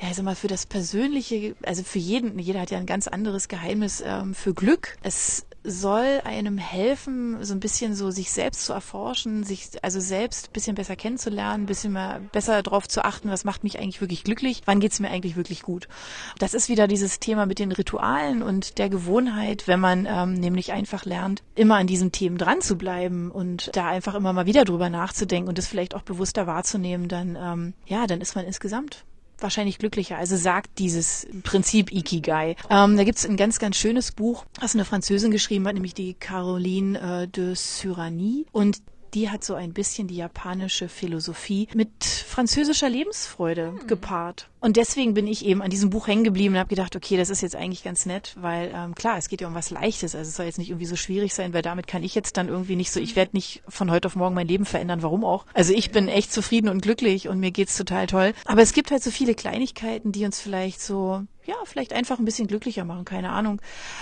ja, 0.01 0.09
ich 0.09 0.15
sag 0.15 0.23
mal, 0.23 0.35
für 0.35 0.47
das 0.47 0.65
Persönliche, 0.65 1.55
also 1.63 1.83
für 1.83 1.99
jeden, 1.99 2.39
jeder 2.39 2.61
hat 2.61 2.71
ja 2.71 2.77
ein 2.77 2.85
ganz 2.85 3.07
anderes 3.07 3.49
Geheimnis 3.49 4.01
ähm, 4.05 4.33
für 4.33 4.53
Glück. 4.53 4.97
Es 5.03 5.45
soll 5.63 6.21
einem 6.23 6.57
helfen, 6.57 7.43
so 7.43 7.53
ein 7.53 7.59
bisschen 7.59 7.95
so 7.95 8.09
sich 8.09 8.31
selbst 8.31 8.63
zu 8.63 8.71
erforschen, 8.71 9.43
sich 9.43 9.71
also 9.81 9.99
selbst 9.99 10.53
bisschen 10.53 10.75
besser 10.75 10.95
kennenzulernen, 10.95 11.65
bisschen 11.65 11.91
mal 11.91 12.21
besser 12.31 12.63
darauf 12.63 12.87
zu 12.87 13.03
achten, 13.03 13.29
was 13.29 13.43
macht 13.43 13.65
mich 13.65 13.77
eigentlich 13.77 13.99
wirklich 13.99 14.23
glücklich, 14.23 14.61
wann 14.65 14.79
geht's 14.79 15.01
mir 15.01 15.09
eigentlich 15.09 15.35
wirklich 15.35 15.63
gut. 15.63 15.89
Das 16.37 16.53
ist 16.53 16.69
wieder 16.69 16.87
dieses 16.87 17.19
Thema 17.19 17.45
mit 17.45 17.59
den 17.59 17.73
Ritualen 17.73 18.41
und 18.41 18.77
der 18.77 18.89
Gewohnheit, 18.89 19.67
wenn 19.67 19.81
man 19.81 20.07
ähm, 20.09 20.33
nämlich 20.33 20.71
einfach 20.71 21.03
lernt, 21.03 21.43
immer 21.55 21.75
an 21.75 21.87
diesen 21.87 22.13
Themen 22.13 22.37
dran 22.37 22.61
zu 22.61 22.77
bleiben 22.77 23.29
und 23.29 23.69
da 23.73 23.87
einfach 23.89 24.15
immer 24.15 24.31
mal 24.31 24.45
wieder 24.45 24.63
drüber 24.63 24.89
nachzudenken 24.89 25.49
und 25.49 25.57
das 25.57 25.67
vielleicht 25.67 25.93
auch 25.93 26.03
bewusster 26.03 26.47
wahrzunehmen, 26.47 27.09
dann 27.09 27.35
ähm, 27.35 27.73
ja, 27.85 28.07
dann 28.07 28.21
ist 28.21 28.35
man 28.35 28.45
insgesamt 28.45 29.03
wahrscheinlich 29.41 29.77
glücklicher. 29.77 30.17
Also 30.17 30.35
sagt 30.35 30.79
dieses 30.79 31.27
Prinzip 31.43 31.91
Ikigai. 31.91 32.55
Ähm, 32.69 32.97
da 32.97 33.03
gibt's 33.03 33.25
ein 33.25 33.37
ganz, 33.37 33.59
ganz 33.59 33.77
schönes 33.77 34.11
Buch, 34.11 34.45
was 34.59 34.73
eine 34.75 34.85
Französin 34.85 35.31
geschrieben 35.31 35.67
hat, 35.67 35.73
nämlich 35.73 35.93
die 35.93 36.13
Caroline 36.13 37.23
äh, 37.23 37.27
de 37.27 37.55
Surani. 37.55 38.45
Und 38.51 38.81
die 39.13 39.29
hat 39.29 39.43
so 39.43 39.55
ein 39.55 39.73
bisschen 39.73 40.07
die 40.07 40.17
japanische 40.17 40.89
Philosophie 40.89 41.67
mit 41.73 42.03
französischer 42.03 42.89
Lebensfreude 42.89 43.73
hm. 43.79 43.87
gepaart. 43.87 44.49
Und 44.61 44.75
deswegen 44.75 45.13
bin 45.13 45.25
ich 45.25 45.45
eben 45.45 45.61
an 45.61 45.69
diesem 45.69 45.89
Buch 45.89 46.07
hängen 46.07 46.25
geblieben 46.25 46.55
und 46.55 46.59
habe 46.59 46.69
gedacht, 46.69 46.95
okay, 46.95 47.15
das 47.15 47.29
ist 47.29 47.41
jetzt 47.41 47.55
eigentlich 47.55 47.83
ganz 47.83 48.05
nett, 48.05 48.35
weil 48.39 48.71
ähm, 48.75 48.93
klar, 48.93 49.17
es 49.17 49.29
geht 49.29 49.39
ja 49.39 49.47
um 49.47 49.55
was 49.55 49.69
Leichtes. 49.69 50.15
Also 50.15 50.27
es 50.27 50.35
soll 50.35 50.47
jetzt 50.47 50.57
nicht 50.57 50.69
irgendwie 50.69 50.85
so 50.85 50.97
schwierig 50.97 51.33
sein, 51.33 51.53
weil 51.53 51.61
damit 51.61 51.87
kann 51.87 52.03
ich 52.03 52.13
jetzt 52.13 52.35
dann 52.35 52.49
irgendwie 52.49 52.75
nicht 52.75 52.91
so, 52.91 52.99
ich 52.99 53.15
werde 53.15 53.31
nicht 53.33 53.63
von 53.69 53.89
heute 53.89 54.07
auf 54.07 54.15
morgen 54.17 54.35
mein 54.35 54.47
Leben 54.47 54.65
verändern, 54.65 55.01
warum 55.01 55.23
auch. 55.23 55.45
Also 55.53 55.73
ich 55.73 55.91
bin 55.91 56.09
echt 56.09 56.33
zufrieden 56.33 56.67
und 56.67 56.81
glücklich 56.81 57.29
und 57.29 57.39
mir 57.39 57.51
geht's 57.51 57.77
total 57.77 58.07
toll. 58.07 58.33
Aber 58.45 58.61
es 58.61 58.73
gibt 58.73 58.91
halt 58.91 59.01
so 59.01 59.11
viele 59.11 59.33
Kleinigkeiten, 59.33 60.11
die 60.11 60.25
uns 60.25 60.41
vielleicht 60.41 60.81
so 60.81 61.23
ja, 61.49 61.55
vielleicht 61.65 61.93
einfach 61.93 62.19
ein 62.19 62.25
bisschen 62.25 62.47
glücklicher 62.47 62.85
machen, 62.85 63.05
keine 63.05 63.31
Ahnung. 63.31 63.59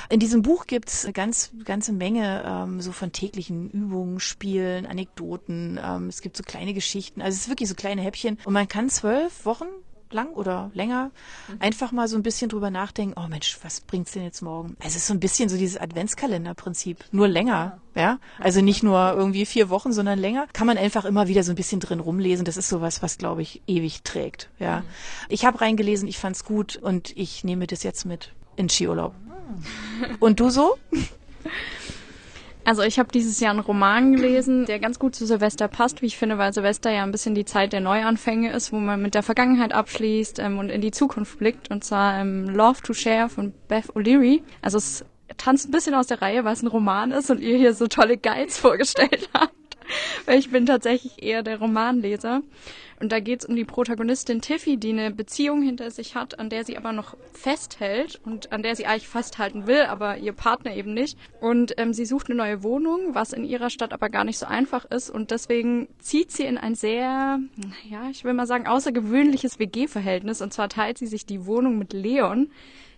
In 0.09 0.19
diesem 0.19 0.41
Buch 0.41 0.67
gibt's 0.67 1.05
eine 1.05 1.13
ganz, 1.13 1.51
ganze 1.63 1.93
Menge 1.93 2.43
ähm, 2.45 2.81
so 2.81 2.91
von 2.91 3.13
täglichen 3.13 3.71
Übungen, 3.71 4.19
Spielen, 4.19 4.85
Anekdoten. 4.85 5.79
Ähm, 5.81 6.09
es 6.09 6.21
gibt 6.21 6.35
so 6.35 6.43
kleine 6.43 6.73
Geschichten. 6.73 7.21
Also 7.21 7.35
es 7.35 7.43
ist 7.43 7.49
wirklich 7.49 7.69
so 7.69 7.75
kleine 7.75 8.01
Häppchen. 8.01 8.37
Und 8.43 8.51
man 8.51 8.67
kann 8.67 8.89
zwölf 8.89 9.45
Wochen 9.45 9.67
lang 10.13 10.29
oder 10.29 10.71
länger 10.73 11.11
mhm. 11.47 11.57
einfach 11.59 11.91
mal 11.91 12.07
so 12.07 12.15
ein 12.15 12.23
bisschen 12.23 12.49
drüber 12.49 12.71
nachdenken, 12.71 13.19
oh 13.19 13.27
Mensch, 13.27 13.57
was 13.63 13.81
bringt's 13.81 14.11
denn 14.11 14.23
jetzt 14.23 14.41
morgen? 14.41 14.75
Also 14.79 14.89
es 14.89 14.95
ist 14.97 15.07
so 15.07 15.13
ein 15.13 15.19
bisschen 15.19 15.49
so 15.49 15.57
dieses 15.57 15.79
Adventskalenderprinzip, 15.79 17.05
nur 17.11 17.27
länger, 17.27 17.79
ja. 17.95 18.01
ja? 18.01 18.19
Also 18.39 18.61
nicht 18.61 18.83
nur 18.83 19.13
irgendwie 19.13 19.45
vier 19.45 19.69
Wochen, 19.69 19.93
sondern 19.93 20.19
länger. 20.19 20.47
Kann 20.53 20.67
man 20.67 20.77
einfach 20.77 21.05
immer 21.05 21.27
wieder 21.27 21.43
so 21.43 21.51
ein 21.51 21.55
bisschen 21.55 21.79
drin 21.79 21.99
rumlesen. 21.99 22.45
Das 22.45 22.57
ist 22.57 22.69
sowas, 22.69 23.01
was 23.01 23.17
glaube 23.17 23.41
ich 23.41 23.61
ewig 23.67 24.03
trägt, 24.03 24.49
ja. 24.59 24.79
Mhm. 24.79 24.85
Ich 25.29 25.45
habe 25.45 25.61
reingelesen, 25.61 26.07
ich 26.07 26.17
fand's 26.17 26.43
gut 26.43 26.75
und 26.75 27.15
ich 27.15 27.43
nehme 27.43 27.67
das 27.67 27.83
jetzt 27.83 28.05
mit 28.05 28.33
in 28.55 28.69
Skiurlaub. 28.69 29.13
Mhm. 29.13 30.15
Und 30.19 30.39
du 30.39 30.49
so? 30.49 30.77
Also 32.67 32.81
ich 32.81 32.99
habe 32.99 33.09
dieses 33.13 33.39
Jahr 33.39 33.51
einen 33.51 33.61
Roman 33.61 34.11
gelesen, 34.11 34.65
der 34.65 34.79
ganz 34.79 34.99
gut 34.99 35.15
zu 35.15 35.25
Silvester 35.25 35.69
passt, 35.69 36.01
wie 36.01 36.07
ich 36.07 36.17
finde, 36.17 36.37
weil 36.37 36.51
Silvester 36.51 36.91
ja 36.91 37.03
ein 37.03 37.13
bisschen 37.13 37.33
die 37.33 37.45
Zeit 37.45 37.71
der 37.71 37.79
Neuanfänge 37.79 38.51
ist, 38.51 38.73
wo 38.73 38.75
man 38.75 39.01
mit 39.01 39.15
der 39.15 39.23
Vergangenheit 39.23 39.71
abschließt 39.71 40.39
ähm, 40.39 40.59
und 40.59 40.67
in 40.67 40.81
die 40.81 40.91
Zukunft 40.91 41.39
blickt. 41.39 41.71
Und 41.71 41.85
zwar 41.85 42.19
ähm, 42.19 42.49
Love 42.49 42.81
to 42.81 42.91
Share 42.91 43.29
von 43.29 43.53
Beth 43.69 43.95
O'Leary. 43.95 44.41
Also 44.61 44.79
es 44.79 45.05
tanzt 45.37 45.69
ein 45.69 45.71
bisschen 45.71 45.95
aus 45.95 46.07
der 46.07 46.21
Reihe, 46.21 46.43
weil 46.43 46.51
es 46.51 46.61
ein 46.61 46.67
Roman 46.67 47.11
ist 47.11 47.31
und 47.31 47.39
ihr 47.39 47.57
hier 47.57 47.73
so 47.73 47.87
tolle 47.87 48.17
Guides 48.17 48.57
vorgestellt 48.59 49.29
habt. 49.33 49.53
Weil 50.25 50.39
ich 50.39 50.51
bin 50.51 50.65
tatsächlich 50.65 51.23
eher 51.23 51.43
der 51.43 51.59
Romanleser. 51.59 52.41
Und 52.99 53.11
da 53.11 53.19
geht 53.19 53.41
es 53.41 53.45
um 53.45 53.55
die 53.55 53.63
Protagonistin 53.63 54.41
Tiffy, 54.41 54.77
die 54.77 54.89
eine 54.89 55.11
Beziehung 55.11 55.61
hinter 55.61 55.91
sich 55.91 56.15
hat, 56.15 56.39
an 56.39 56.49
der 56.49 56.63
sie 56.63 56.77
aber 56.77 56.93
noch 56.93 57.15
festhält 57.31 58.19
und 58.25 58.51
an 58.51 58.63
der 58.63 58.75
sie 58.75 58.87
eigentlich 58.87 59.07
festhalten 59.07 59.67
will, 59.67 59.81
aber 59.83 60.17
ihr 60.17 60.33
Partner 60.33 60.75
eben 60.75 60.95
nicht. 60.95 61.17
Und 61.39 61.75
ähm, 61.77 61.93
sie 61.93 62.05
sucht 62.05 62.27
eine 62.27 62.37
neue 62.37 62.63
Wohnung, 62.63 63.13
was 63.13 63.33
in 63.33 63.43
ihrer 63.43 63.69
Stadt 63.69 63.93
aber 63.93 64.09
gar 64.09 64.23
nicht 64.23 64.39
so 64.39 64.47
einfach 64.47 64.85
ist. 64.85 65.11
Und 65.11 65.29
deswegen 65.29 65.87
zieht 65.99 66.31
sie 66.31 66.43
in 66.43 66.57
ein 66.57 66.73
sehr, 66.73 67.39
ja, 67.87 68.09
ich 68.09 68.23
will 68.23 68.33
mal 68.33 68.47
sagen, 68.47 68.65
außergewöhnliches 68.65 69.59
WG-Verhältnis. 69.59 70.41
Und 70.41 70.51
zwar 70.51 70.69
teilt 70.69 70.97
sie 70.97 71.07
sich 71.07 71.25
die 71.27 71.45
Wohnung 71.45 71.77
mit 71.77 71.93
Leon, 71.93 72.49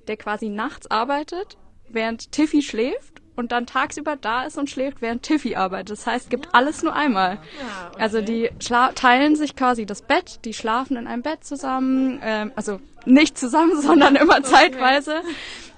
der 0.08 0.16
quasi 0.16 0.48
nachts 0.48 0.90
arbeitet, 0.90 1.58
während 1.90 2.32
Tiffy 2.32 2.62
schläft 2.62 3.22
und 3.40 3.54
dann 3.54 3.66
tagsüber 3.66 4.18
da 4.18 4.44
ist 4.44 4.58
und 4.58 4.70
schläft, 4.70 5.02
während 5.02 5.24
Tiffy 5.24 5.56
arbeitet. 5.56 5.92
Das 5.92 6.06
heißt, 6.06 6.26
es 6.26 6.30
gibt 6.30 6.54
alles 6.54 6.84
nur 6.84 6.94
einmal. 6.94 7.36
Ja, 7.36 7.90
okay. 7.92 8.02
Also 8.02 8.22
die 8.22 8.50
teilen 8.60 9.38
sich 9.38 9.56
quasi 9.56 9.86
das 9.86 10.02
Bett, 10.02 10.42
die 10.44 10.54
schlafen 10.54 10.98
in 10.98 11.08
einem 11.08 11.22
Bett 11.22 11.46
zusammen, 11.46 12.20
ähm, 12.22 12.52
also 12.56 12.80
nicht 13.06 13.38
zusammen, 13.38 13.82
sondern 13.82 14.18
immer 14.18 14.40
okay. 14.40 14.44
zeitweise. 14.44 15.22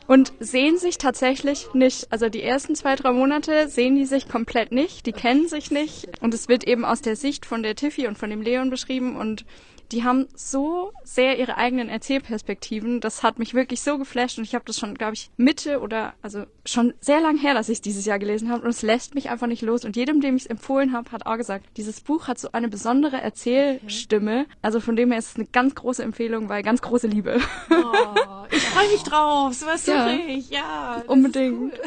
Und 0.07 0.33
sehen 0.39 0.77
sich 0.77 0.97
tatsächlich 0.97 1.67
nicht. 1.73 2.11
Also 2.11 2.27
die 2.27 2.41
ersten 2.41 2.75
zwei, 2.75 2.95
drei 2.95 3.13
Monate 3.13 3.69
sehen 3.69 3.95
die 3.95 4.05
sich 4.05 4.27
komplett 4.27 4.71
nicht. 4.71 5.05
Die 5.05 5.13
kennen 5.13 5.47
sich 5.47 5.71
nicht. 5.71 6.09
Und 6.21 6.33
es 6.33 6.49
wird 6.49 6.65
eben 6.65 6.83
aus 6.83 7.01
der 7.01 7.15
Sicht 7.15 7.45
von 7.45 7.63
der 7.63 7.75
Tiffy 7.75 8.07
und 8.07 8.17
von 8.17 8.29
dem 8.29 8.41
Leon 8.41 8.71
beschrieben. 8.71 9.15
Und 9.15 9.45
die 9.91 10.03
haben 10.03 10.27
so 10.35 10.91
sehr 11.03 11.37
ihre 11.39 11.57
eigenen 11.57 11.89
Erzählperspektiven. 11.89 13.01
Das 13.01 13.23
hat 13.23 13.39
mich 13.39 13.53
wirklich 13.53 13.81
so 13.81 13.97
geflasht 13.97 14.37
und 14.37 14.43
ich 14.43 14.55
habe 14.55 14.65
das 14.65 14.79
schon, 14.79 14.95
glaube 14.95 15.13
ich, 15.13 15.29
Mitte 15.37 15.79
oder 15.79 16.13
also 16.21 16.45
schon 16.65 16.93
sehr 16.99 17.19
lang 17.21 17.37
her, 17.37 17.53
dass 17.53 17.69
ich 17.69 17.77
es 17.77 17.81
dieses 17.81 18.05
Jahr 18.05 18.19
gelesen 18.19 18.49
habe 18.49 18.63
und 18.63 18.69
es 18.69 18.81
lässt 18.81 19.15
mich 19.15 19.29
einfach 19.29 19.47
nicht 19.47 19.61
los. 19.61 19.85
Und 19.85 19.95
jedem, 19.95 20.21
dem 20.21 20.35
ich 20.35 20.43
es 20.43 20.49
empfohlen 20.49 20.93
habe, 20.93 21.11
hat 21.11 21.25
auch 21.25 21.37
gesagt, 21.37 21.65
dieses 21.77 22.01
Buch 22.01 22.27
hat 22.27 22.39
so 22.39 22.51
eine 22.51 22.67
besondere 22.67 23.21
Erzählstimme. 23.21 24.45
Also 24.61 24.79
von 24.79 24.95
dem 24.95 25.11
her 25.11 25.19
ist 25.19 25.31
es 25.31 25.35
eine 25.35 25.45
ganz 25.45 25.75
große 25.75 26.03
Empfehlung, 26.03 26.49
weil 26.49 26.63
ganz 26.63 26.81
große 26.81 27.07
Liebe. 27.07 27.39
Oh, 27.69 28.45
ich 28.51 28.63
freue 28.63 28.89
mich 28.89 29.03
drauf. 29.03 29.53
So 29.53 29.65
was 29.65 29.85
ja. 29.85 30.11
ich. 30.11 30.49
Ja, 30.49 31.03
unbedingt. 31.07 31.73
Cool. 31.73 31.79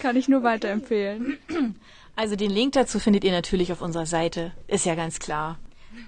Kann 0.00 0.16
ich 0.16 0.28
nur 0.28 0.42
weiterempfehlen. 0.42 1.38
Also 2.16 2.36
den 2.36 2.50
Link 2.50 2.72
dazu 2.74 2.98
findet 3.00 3.24
ihr 3.24 3.32
natürlich 3.32 3.72
auf 3.72 3.82
unserer 3.82 4.06
Seite. 4.06 4.52
Ist 4.68 4.86
ja 4.86 4.94
ganz 4.94 5.18
klar. 5.18 5.58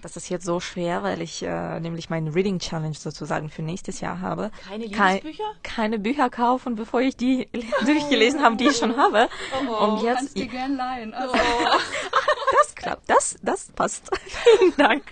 Das 0.02 0.16
ist 0.16 0.28
jetzt 0.28 0.44
so 0.44 0.60
schwer, 0.60 1.02
weil 1.02 1.22
ich 1.22 1.42
äh, 1.42 1.80
nämlich 1.80 2.10
meinen 2.10 2.28
Reading 2.28 2.58
Challenge 2.58 2.94
sozusagen 2.94 3.48
für 3.50 3.62
nächstes 3.62 4.00
Jahr 4.00 4.20
habe. 4.20 4.50
Keine 4.68 4.84
Lieblingsbücher? 4.86 5.44
keine 5.62 5.98
Bücher 5.98 6.30
kaufen, 6.30 6.76
bevor 6.76 7.00
ich 7.00 7.16
die 7.16 7.48
oh. 7.54 7.84
durchgelesen 7.84 8.42
habe, 8.42 8.56
die 8.56 8.66
ich 8.68 8.76
schon 8.76 8.96
habe. 8.96 9.28
Oh, 9.52 9.70
oh. 9.70 9.84
Und 9.84 10.02
jetzt. 10.02 10.18
Kannst 10.18 10.38
du 10.38 10.46
gern 10.46 10.76
leihen. 10.76 11.14
Also. 11.14 11.34
Oh. 11.34 11.78
das 12.58 12.74
klappt. 12.74 13.10
Das, 13.10 13.36
das 13.42 13.66
passt. 13.72 14.10
Vielen 14.58 14.76
Dank. 14.76 15.02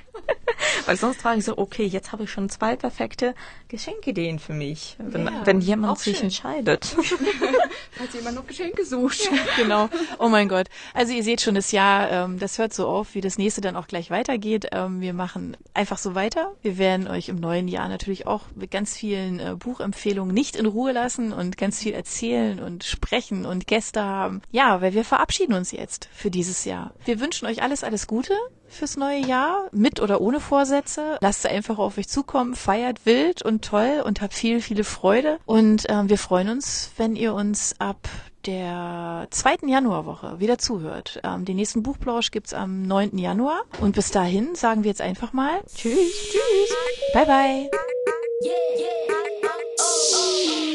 Weil 0.87 0.97
sonst 0.97 1.21
frage 1.21 1.39
ich 1.39 1.45
so, 1.45 1.59
okay, 1.59 1.85
jetzt 1.85 2.13
habe 2.13 2.25
ich 2.25 2.31
schon 2.31 2.49
zwei 2.49 2.77
perfekte 2.77 3.35
Geschenkideen 3.69 4.39
für 4.39 4.53
mich, 4.53 4.97
wenn, 4.99 5.27
ja, 5.27 5.33
wenn 5.45 5.61
jemand 5.61 5.99
sich 5.99 6.17
schön. 6.17 6.27
entscheidet. 6.27 6.85
Falls 7.93 8.15
jemand 8.15 8.37
noch 8.37 8.47
Geschenke 8.47 8.85
sucht. 8.85 9.29
genau. 9.57 9.89
Oh 10.19 10.29
mein 10.29 10.49
Gott. 10.49 10.69
Also 10.95 11.13
ihr 11.13 11.23
seht 11.23 11.41
schon, 11.41 11.55
das 11.55 11.73
Jahr, 11.73 12.11
ähm, 12.11 12.39
das 12.39 12.59
hört 12.59 12.73
so 12.73 12.87
auf, 12.87 13.15
wie 13.15 13.21
das 13.21 13.39
nächste 13.39 13.61
dann 13.61 13.77
auch 13.77 13.87
gleich 13.87 14.11
weitergeht. 14.11 14.64
Ähm, 14.73 15.01
wir 15.01 15.15
machen 15.15 15.57
einfach 15.73 15.99
so 15.99 16.15
weiter. 16.15 16.53
Wir 16.63 16.79
werden 16.79 17.09
euch 17.09 17.29
im 17.29 17.37
neuen 17.37 17.69
Jahr 17.69 17.89
natürlich 17.89 18.27
auch 18.27 18.43
mit 18.55 18.71
ganz 18.71 18.97
vielen 18.97 19.41
äh, 19.41 19.55
Buchempfehlungen 19.59 20.35
nicht 20.35 20.57
in 20.57 20.67
Ruhe 20.67 20.93
lassen 20.93 21.33
und 21.33 21.57
ganz 21.57 21.81
viel 21.81 21.93
erzählen 21.93 22.61
und 22.61 22.85
sprechen 22.85 23.47
und 23.47 23.67
Gäste 23.67 24.03
haben. 24.03 24.43
Ja, 24.51 24.81
weil 24.81 24.95
wir 24.95 25.05
verabschieden 25.05 25.55
uns 25.55 25.73
jetzt 25.73 26.09
für 26.13 26.31
dieses 26.31 26.65
Jahr. 26.65 26.93
Wir 27.05 27.21
wünschen 27.21 27.47
euch 27.47 27.63
alles, 27.63 27.85
alles 27.85 28.07
Gute 28.07 28.35
fürs 28.69 28.97
neue 28.97 29.25
Jahr, 29.25 29.69
mit 29.73 30.01
oder 30.01 30.21
ohne 30.21 30.41
Vorsätze. 30.41 31.19
Lasst 31.21 31.47
einfach 31.47 31.79
auf 31.79 31.97
euch 31.99 32.09
zukommen, 32.09 32.55
feiert 32.55 33.07
wild 33.07 33.43
und 33.43 33.65
toll 33.65 34.03
und 34.05 34.21
habt 34.21 34.35
viel, 34.35 34.61
viele 34.61 34.85
Freude. 34.85 35.39
Und 35.47 35.89
äh, 35.89 36.09
wir 36.09 36.19
freuen 36.19 36.49
uns, 36.49 36.91
wenn 36.97 37.17
ihr 37.17 37.35
uns 37.35 37.77
ab 37.79 38.09
der 38.47 39.27
zweiten 39.31 39.69
Januarwoche 39.69 40.41
wieder 40.41 40.59
zuhört. 40.59 41.21
Ähm, 41.25 41.45
den 41.45 41.57
nächsten 41.57 41.83
Buchplausch 41.83 42.31
gibt's 42.31 42.55
am 42.55 42.83
9. 42.83 43.19
Januar. 43.19 43.63
Und 43.81 43.95
bis 43.95 44.11
dahin 44.11 44.55
sagen 44.55 44.85
wir 44.85 44.91
jetzt 44.91 45.01
einfach 45.01 45.33
mal 45.33 45.61
Tschüss, 45.75 45.95
tschüss, 45.95 46.77
bye 47.13 47.27
bye. 47.27 47.71
Yeah, 48.43 48.53
yeah, 48.79 48.89
oh, 49.11 49.81
oh, 49.81 50.17
oh. 50.17 50.74